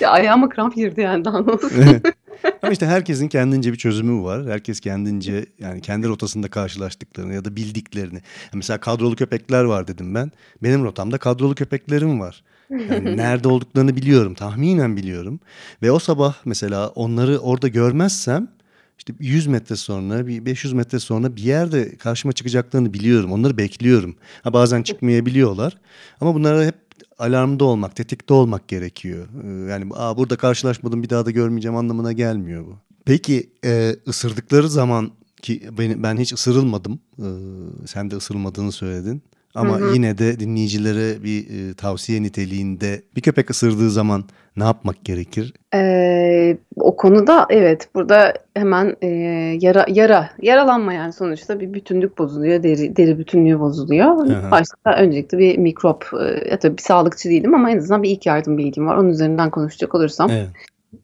Ya 0.00 0.10
ayağıma 0.10 0.48
kramp 0.48 0.74
girdi 0.74 1.00
yani 1.00 1.24
daha 1.24 1.40
ne 1.40 1.52
olsun. 1.52 1.70
Ama 2.62 2.72
işte 2.72 2.86
herkesin 2.86 3.28
kendince 3.28 3.72
bir 3.72 3.78
çözümü 3.78 4.22
var. 4.22 4.46
Herkes 4.46 4.80
kendince 4.80 5.46
yani 5.58 5.80
kendi 5.80 6.08
rotasında 6.08 6.48
karşılaştıklarını 6.48 7.34
ya 7.34 7.44
da 7.44 7.56
bildiklerini. 7.56 8.18
Mesela 8.54 8.78
kadrolu 8.78 9.16
köpekler 9.16 9.64
var 9.64 9.88
dedim 9.88 10.14
ben. 10.14 10.30
Benim 10.62 10.84
rotamda 10.84 11.18
kadrolu 11.18 11.54
köpeklerim 11.54 12.20
var. 12.20 12.42
Yani 12.70 13.16
nerede 13.16 13.48
olduklarını 13.48 13.96
biliyorum, 13.96 14.34
tahminen 14.34 14.96
biliyorum. 14.96 15.40
Ve 15.82 15.92
o 15.92 15.98
sabah 15.98 16.34
mesela 16.44 16.88
onları 16.88 17.38
orada 17.38 17.68
görmezsem 17.68 18.48
işte 18.98 19.12
100 19.20 19.46
metre 19.46 19.76
sonra, 19.76 20.26
bir 20.26 20.46
500 20.46 20.72
metre 20.72 20.98
sonra 20.98 21.36
bir 21.36 21.42
yerde 21.42 21.96
karşıma 21.96 22.32
çıkacaklarını 22.32 22.94
biliyorum. 22.94 23.32
Onları 23.32 23.56
bekliyorum. 23.58 24.16
Ha, 24.42 24.52
bazen 24.52 24.82
çıkmayabiliyorlar. 24.82 25.78
Ama 26.20 26.34
bunlara 26.34 26.64
hep 26.64 26.74
alarmda 27.18 27.64
olmak, 27.64 27.96
tetikte 27.96 28.34
olmak 28.34 28.68
gerekiyor. 28.68 29.28
Ee, 29.44 29.70
Yani 29.70 29.92
Aa, 29.94 30.16
burada 30.16 30.36
karşılaşmadım 30.36 31.02
bir 31.02 31.10
daha 31.10 31.26
da 31.26 31.30
görmeyeceğim 31.30 31.76
anlamına 31.76 32.12
gelmiyor 32.12 32.66
bu. 32.66 32.76
Peki 33.04 33.50
e, 33.64 33.96
ısırdıkları 34.08 34.68
zaman 34.68 35.10
ki 35.42 35.62
ben, 35.78 36.02
ben 36.02 36.16
hiç 36.16 36.32
ısırılmadım. 36.32 37.00
Ee, 37.18 37.24
sen 37.86 38.10
de 38.10 38.16
ısırılmadığını 38.16 38.72
söyledin. 38.72 39.22
Ama 39.54 39.80
Hı 39.80 39.84
hı. 39.84 39.94
yine 39.94 40.18
de 40.18 40.40
dinleyicilere 40.40 41.22
bir 41.24 41.70
e, 41.70 41.74
tavsiye 41.74 42.22
niteliğinde 42.22 43.02
bir 43.16 43.20
köpek 43.20 43.50
ısırdığı 43.50 43.90
zaman 43.90 44.24
ne 44.56 44.64
yapmak 44.64 45.04
gerekir? 45.04 45.54
Eee, 45.74 46.58
o 46.76 46.96
konuda 46.96 47.46
evet 47.50 47.88
burada 47.94 48.34
hemen 48.54 48.96
eee, 49.02 49.58
yara 49.60 49.84
yara 49.88 50.30
yaralanma 50.42 50.92
yani 50.92 51.12
sonuçta 51.12 51.60
bir 51.60 51.74
bütünlük 51.74 52.18
bozuluyor 52.18 52.62
deri 52.62 52.96
deri 52.96 53.18
bütünlüğü 53.18 53.60
bozuluyor. 53.60 54.06
Hı. 54.26 54.50
Başta 54.50 54.96
öncelikle 54.98 55.38
bir 55.38 55.58
mikrop 55.58 56.06
ya 56.50 56.58
tabii 56.58 56.76
bir 56.76 56.82
sağlıkçı 56.82 57.28
değilim 57.30 57.54
ama 57.54 57.70
en 57.70 57.78
azından 57.78 58.02
bir 58.02 58.10
ilk 58.10 58.26
yardım 58.26 58.58
bilgim 58.58 58.86
var. 58.86 58.96
Onun 58.96 59.08
üzerinden 59.08 59.50
konuşacak 59.50 59.94
olursam 59.94 60.30
Evet. 60.30 60.48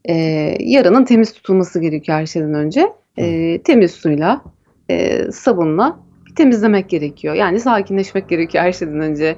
eee, 0.08 0.56
yaranın 0.60 1.04
temiz 1.04 1.32
tutulması 1.32 1.80
gerekiyor 1.80 2.18
her 2.18 2.26
şeyden 2.26 2.54
önce. 2.54 2.92
Eee, 3.18 3.62
temiz 3.62 3.90
suyla 3.90 4.42
eee, 4.90 5.28
sabunla 5.32 5.98
temizlemek 6.36 6.88
gerekiyor. 6.88 7.34
Yani 7.34 7.60
sakinleşmek 7.60 8.28
gerekiyor 8.28 8.64
her 8.64 8.72
şeyden 8.72 9.00
önce. 9.00 9.36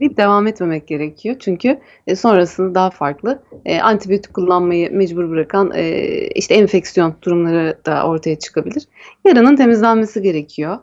Deyip 0.00 0.16
devam 0.16 0.46
etmemek 0.46 0.88
gerekiyor. 0.88 1.36
Çünkü 1.38 1.80
e, 2.06 2.16
sonrasında 2.16 2.74
daha 2.74 2.90
farklı 2.90 3.42
e, 3.64 3.80
antibiyotik 3.80 4.34
kullanmayı 4.34 4.92
mecbur 4.92 5.30
bırakan 5.30 5.72
e, 5.74 6.08
işte 6.34 6.54
enfeksiyon 6.54 7.14
durumları 7.22 7.78
da 7.86 8.06
ortaya 8.06 8.38
çıkabilir. 8.38 8.88
Yaranın 9.24 9.56
temizlenmesi 9.56 10.22
gerekiyor. 10.22 10.78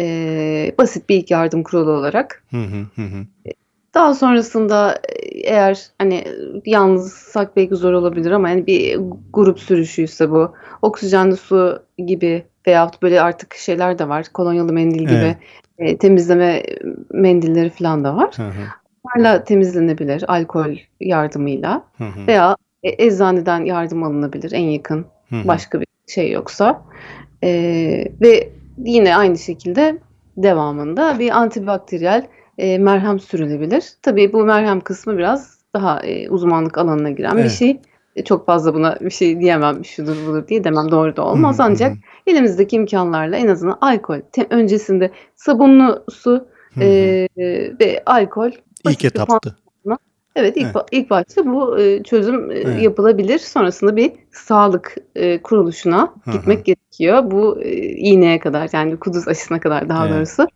E, 0.00 0.74
basit 0.78 1.08
bir 1.08 1.16
ilk 1.16 1.30
yardım 1.30 1.62
kuralı 1.62 1.90
olarak. 1.90 2.44
Hı 2.50 2.56
hı 2.56 2.86
hı 2.94 3.02
hı. 3.02 3.52
Daha 3.94 4.14
sonrasında 4.14 5.00
e, 5.08 5.26
eğer 5.38 5.86
hani 5.98 6.24
yalnızsak 6.66 7.56
belki 7.56 7.74
zor 7.74 7.92
olabilir 7.92 8.30
ama 8.30 8.50
yani 8.50 8.66
bir 8.66 9.00
grup 9.32 9.60
sürüşüyse 9.60 10.30
bu 10.30 10.54
oksijenli 10.82 11.36
su 11.36 11.82
gibi 11.98 12.44
veyahut 12.66 13.02
böyle 13.02 13.20
artık 13.20 13.54
şeyler 13.54 13.98
de 13.98 14.08
var. 14.08 14.26
Kolonyalı 14.34 14.72
mendil 14.72 15.00
gibi 15.00 15.14
Evet. 15.14 15.36
e, 15.78 15.96
temizleme 15.96 16.62
mendilleri 17.10 17.70
falan 17.70 18.04
da 18.04 18.16
var. 18.16 18.34
Hı 18.36 18.42
hı. 18.42 18.52
Bunlarla 19.04 19.44
temizlenebilir 19.44 20.24
alkol 20.28 20.76
yardımıyla 21.00 21.82
Hı 21.98 22.04
hı. 22.04 22.26
veya 22.26 22.56
e, 22.82 23.04
eczaneden 23.06 23.64
yardım 23.64 24.02
alınabilir 24.02 24.52
en 24.52 24.64
yakın 24.64 25.06
Hı 25.30 25.36
hı. 25.36 25.48
başka 25.48 25.80
bir 25.80 25.86
şey 26.06 26.30
yoksa. 26.30 26.82
Ee, 27.44 28.04
ve 28.22 28.48
yine 28.78 29.16
aynı 29.16 29.38
şekilde 29.38 29.98
devamında 30.36 31.18
bir 31.18 31.30
antibakteriyel 31.30 32.26
e, 32.58 32.78
merhem 32.78 33.20
sürülebilir. 33.20 33.92
Tabii 34.02 34.32
bu 34.32 34.44
merhem 34.44 34.80
kısmı 34.80 35.18
biraz 35.18 35.58
daha 35.74 36.00
e, 36.00 36.30
uzmanlık 36.30 36.78
alanına 36.78 37.10
giren 37.10 37.36
bir 37.36 37.40
Evet. 37.40 37.50
şey. 37.50 37.80
E, 38.16 38.24
Çok 38.24 38.46
fazla 38.46 38.74
buna 38.74 38.96
bir 39.00 39.10
şey 39.10 39.40
diyemem, 39.40 39.84
şudur 39.84 40.16
budur 40.26 40.48
diye 40.48 40.64
demem 40.64 40.90
doğru 40.90 41.16
da 41.16 41.24
olmaz. 41.26 41.60
Ancak 41.60 41.92
elimizdeki 42.26 42.76
imkanlarla 42.76 43.36
en 43.36 43.48
azından 43.48 43.78
alkol, 43.80 44.20
te- 44.32 44.46
öncesinde 44.50 45.10
sabunlu 45.34 46.04
su 46.12 46.48
e, 46.80 46.86
ve 47.80 48.02
alkol 48.06 48.50
İlk 48.84 49.04
etapta. 49.04 49.56
Evet 50.36 50.56
ilk, 50.56 50.64
Evet. 50.64 50.74
ba- 50.74 50.86
ilk 50.90 51.10
başta 51.10 51.46
bu 51.46 51.78
e, 51.80 52.02
çözüm 52.02 52.50
e, 52.50 52.54
Evet. 52.54 52.82
yapılabilir. 52.82 53.38
Sonrasında 53.38 53.96
bir 53.96 54.12
sağlık 54.32 54.94
e, 55.14 55.42
kuruluşuna 55.42 56.14
Hı 56.24 56.30
hı. 56.30 56.36
gitmek 56.36 56.64
gerekiyor. 56.64 57.30
Bu 57.30 57.62
e, 57.62 57.76
iğneye 57.80 58.38
kadar 58.38 58.70
yani 58.72 58.96
kuduz 58.96 59.28
aşısına 59.28 59.60
kadar 59.60 59.88
daha 59.88 60.06
Evet. 60.06 60.16
doğrusu 60.16 60.48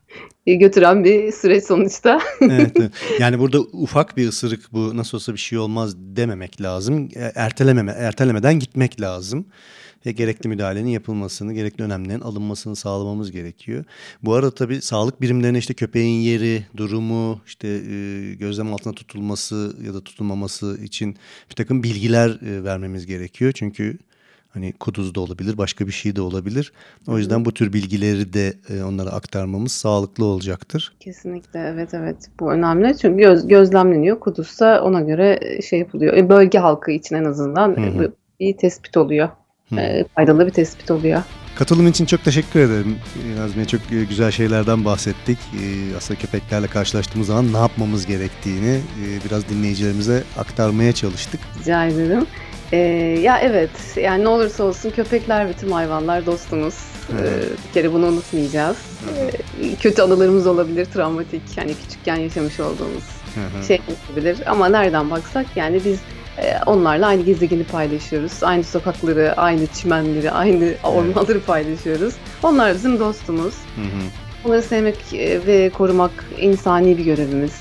e, 0.47 0.55
götüren 0.55 1.05
bir 1.05 1.33
süreç 1.33 1.64
sonuçta. 1.64 2.20
Evet, 2.41 2.72
evet. 2.81 2.93
Yani 3.18 3.39
burada 3.39 3.61
ufak 3.61 4.16
bir 4.16 4.28
ısırık 4.28 4.61
bu 4.72 4.97
nasıl 4.97 5.18
olsa 5.18 5.33
bir 5.33 5.39
şey 5.39 5.59
olmaz 5.59 5.95
dememek 5.99 6.62
lazım. 6.62 7.09
E, 7.16 7.33
Ertelememe, 7.35 7.93
ertelemeden 7.93 8.59
gitmek 8.59 9.01
lazım. 9.01 9.47
Ve 10.07 10.12
gerekli 10.12 10.48
müdahalenin 10.48 10.88
yapılmasını, 10.90 11.53
gerekli 11.53 11.84
önlemlerin 11.84 12.20
alınmasını 12.20 12.76
sağlamamız 12.76 13.30
gerekiyor. 13.30 13.84
Bu 14.22 14.34
arada 14.34 14.51
tabii 14.51 14.82
sağlık 14.82 15.20
birimlerine 15.20 15.59
işte 15.59 15.74
köpeğin 15.74 16.20
yeri, 16.20 16.64
durumu, 16.76 17.40
işte 17.46 17.68
e, 17.68 18.34
gözlem 18.34 18.74
altına 18.74 18.92
tutulması 18.92 19.76
ya 19.86 19.94
da 19.94 20.01
tutulmaması 20.01 20.78
için 20.82 21.16
bir 21.51 21.55
takım 21.55 21.82
bilgiler 21.82 22.30
e, 22.30 22.64
vermemiz 22.64 23.07
gerekiyor. 23.07 23.53
Çünkü 23.53 23.98
hani 24.48 24.72
kuduz 24.72 25.14
da 25.14 25.20
olabilir, 25.20 25.59
başka 25.59 25.86
bir 25.86 25.92
şey 25.92 26.16
de 26.16 26.20
olabilir. 26.20 26.72
O 27.09 27.18
yüzden 27.18 27.44
bu 27.44 27.55
tür 27.55 27.72
bilgileri 27.72 28.32
de 28.32 28.55
e, 28.68 28.82
onlara 28.82 29.11
aktarmamız 29.11 29.72
sağlıklı 29.72 30.24
olacaktır. 30.24 30.92
Kesinlikle 31.01 31.61
evet 31.61 31.94
evet 31.94 32.16
bu 32.40 32.53
önemli. 32.53 32.98
Çünkü 32.98 33.18
göz, 33.22 33.48
gözlemleniyor. 33.48 34.20
Kuduzsa 34.20 34.82
ona 34.82 35.01
göre 35.01 35.40
şey 35.62 35.78
yapılıyor. 35.78 36.28
Bölge 36.28 36.59
halkı 36.59 36.90
için 36.90 37.16
en 37.16 37.24
azından 37.24 37.76
Hı 37.76 37.80
hı. 37.80 37.98
bu 37.98 38.12
bir 38.40 38.57
tespit 38.57 38.96
oluyor. 38.96 39.28
E, 39.79 40.05
Faydalı 40.14 40.47
bir 40.47 40.53
tespit 40.53 40.91
oluyor. 40.91 41.23
Katılım 41.55 41.87
için 41.87 42.07
çok 42.07 42.25
teşekkür 42.25 42.61
ederim. 42.61 42.99
Ee, 43.37 43.41
Nazmiye 43.41 43.66
çok 43.66 43.81
e, 43.93 44.05
güzel 44.05 44.31
şeylerden 44.31 44.85
bahsettik. 44.85 45.39
Ee, 45.55 45.97
Aslında 45.97 46.21
köpeklerle 46.21 46.66
karşılaştığımız 46.66 47.27
zaman 47.27 47.53
ne 47.53 47.57
yapmamız 47.57 48.07
gerektiğini 48.07 48.71
e, 48.77 49.05
biraz 49.25 49.49
dinleyicilerimize 49.49 50.23
aktarmaya 50.39 50.93
çalıştık. 50.93 51.41
Rica 51.61 51.87
ederim. 51.87 52.27
Ee, 52.73 52.77
ya 53.23 53.39
evet 53.39 53.71
yani 53.97 54.25
ne 54.25 54.29
olursa 54.29 54.64
olsun 54.64 54.91
köpekler 54.91 55.59
tüm 55.59 55.73
hayvanlar 55.73 56.27
dostumuz. 56.27 56.75
Hı. 57.07 57.16
Ee, 57.25 57.41
bir 57.68 57.75
kere 57.75 57.93
bunu 57.93 58.07
unutmayacağız. 58.07 58.77
Ee, 59.16 59.75
kötü 59.81 60.03
anılarımız 60.03 60.47
olabilir, 60.47 60.85
travmatik 60.85 61.43
hani 61.57 61.75
küçükken 61.75 62.16
yaşamış 62.16 62.61
olduğumuz 62.61 63.05
şey 63.68 63.81
olabilir. 64.11 64.39
Ama 64.47 64.68
nereden 64.68 65.11
baksak 65.11 65.47
yani 65.57 65.81
biz 65.85 65.95
e, 65.97 66.20
onlarla 66.66 67.07
aynı 67.07 67.22
gezegeni 67.22 67.64
paylaşıyoruz. 67.64 68.43
Aynı 68.43 68.64
sokakları, 68.64 69.34
aynı 69.36 69.66
çimenleri, 69.66 70.30
aynı 70.30 70.74
ormanları 70.84 71.41
paylaşıyoruz. 71.41 72.14
Onlar 72.43 72.74
bizim 72.74 72.99
dostumuz. 72.99 73.55
Hı 73.55 73.80
hı. 73.80 74.49
Onları 74.49 74.62
sevmek 74.62 75.14
e, 75.14 75.47
ve 75.47 75.70
korumak 75.70 76.24
insani 76.41 76.99
bir 76.99 77.05
görevimiz. 77.05 77.53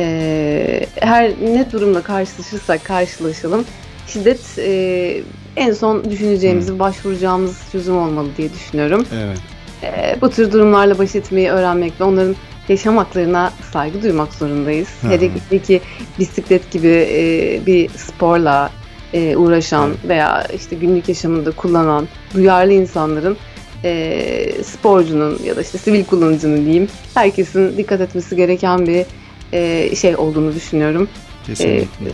Ee, 0.00 0.86
her 1.00 1.30
ne 1.30 1.72
durumla 1.72 2.02
karşılaşırsak 2.02 2.84
karşılaşalım 2.84 3.64
şiddet 4.06 4.58
e, 4.58 5.22
en 5.56 5.72
son 5.72 6.10
düşüneceğimiz, 6.10 6.72
ve 6.72 6.78
başvuracağımız 6.78 7.62
çözüm 7.72 7.96
olmalı 7.96 8.28
diye 8.36 8.52
düşünüyorum. 8.52 9.06
Evet. 9.14 9.38
Ee, 9.82 10.16
bu 10.20 10.30
tür 10.30 10.52
durumlarla 10.52 10.98
baş 10.98 11.14
etmeyi 11.14 11.50
öğrenmek 11.50 12.00
ve 12.00 12.04
onların 12.04 12.36
yaşam 12.68 12.96
haklarına 12.96 13.52
saygı 13.72 14.02
duymak 14.02 14.34
zorundayız. 14.34 14.88
Hele 15.02 15.58
ki 15.60 15.80
bisiklet 16.18 16.70
gibi 16.70 17.08
e, 17.10 17.60
bir 17.66 17.88
sporla 17.88 18.70
e, 19.12 19.36
uğraşan 19.36 19.88
Evet. 19.88 19.98
veya 20.08 20.46
işte 20.56 20.76
günlük 20.76 21.08
yaşamında 21.08 21.50
kullanan 21.50 22.08
duyarlı 22.34 22.72
insanların 22.72 23.36
e, 23.84 24.62
sporcunun 24.64 25.38
ya 25.44 25.56
da 25.56 25.62
işte 25.62 25.78
sivil 25.78 26.04
kullanıcının 26.04 26.64
diyeyim 26.64 26.88
herkesin 27.14 27.76
dikkat 27.76 28.00
etmesi 28.00 28.36
gereken 28.36 28.86
bir 28.86 29.04
e, 29.52 29.96
şey 29.96 30.16
olduğunu 30.16 30.54
düşünüyorum. 30.54 31.08
Kesinlikle. 31.46 32.10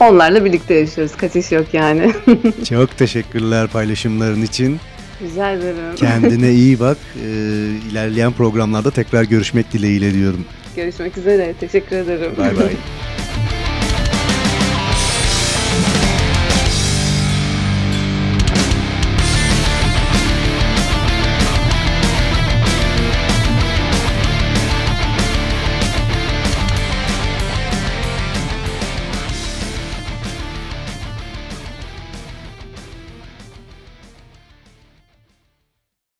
Onlarla 0.00 0.44
birlikte 0.44 0.74
yaşıyoruz. 0.74 1.16
Kaçış 1.16 1.52
yok 1.52 1.66
yani. 1.72 2.12
Çok 2.68 2.98
teşekkürler 2.98 3.68
paylaşımların 3.68 4.42
için. 4.42 4.80
Rica 5.22 5.50
ederim. 5.52 5.96
Kendine 5.96 6.52
iyi 6.52 6.80
bak. 6.80 6.98
Ee, 7.16 7.28
ilerleyen 7.90 8.32
programlarda 8.32 8.90
tekrar 8.90 9.22
görüşmek 9.22 9.72
dileğiyle 9.72 10.14
diyorum. 10.14 10.44
Görüşmek 10.76 11.18
üzere. 11.18 11.54
Teşekkür 11.60 11.96
ederim. 11.96 12.32
Bay 12.38 12.56
bay. 12.56 12.72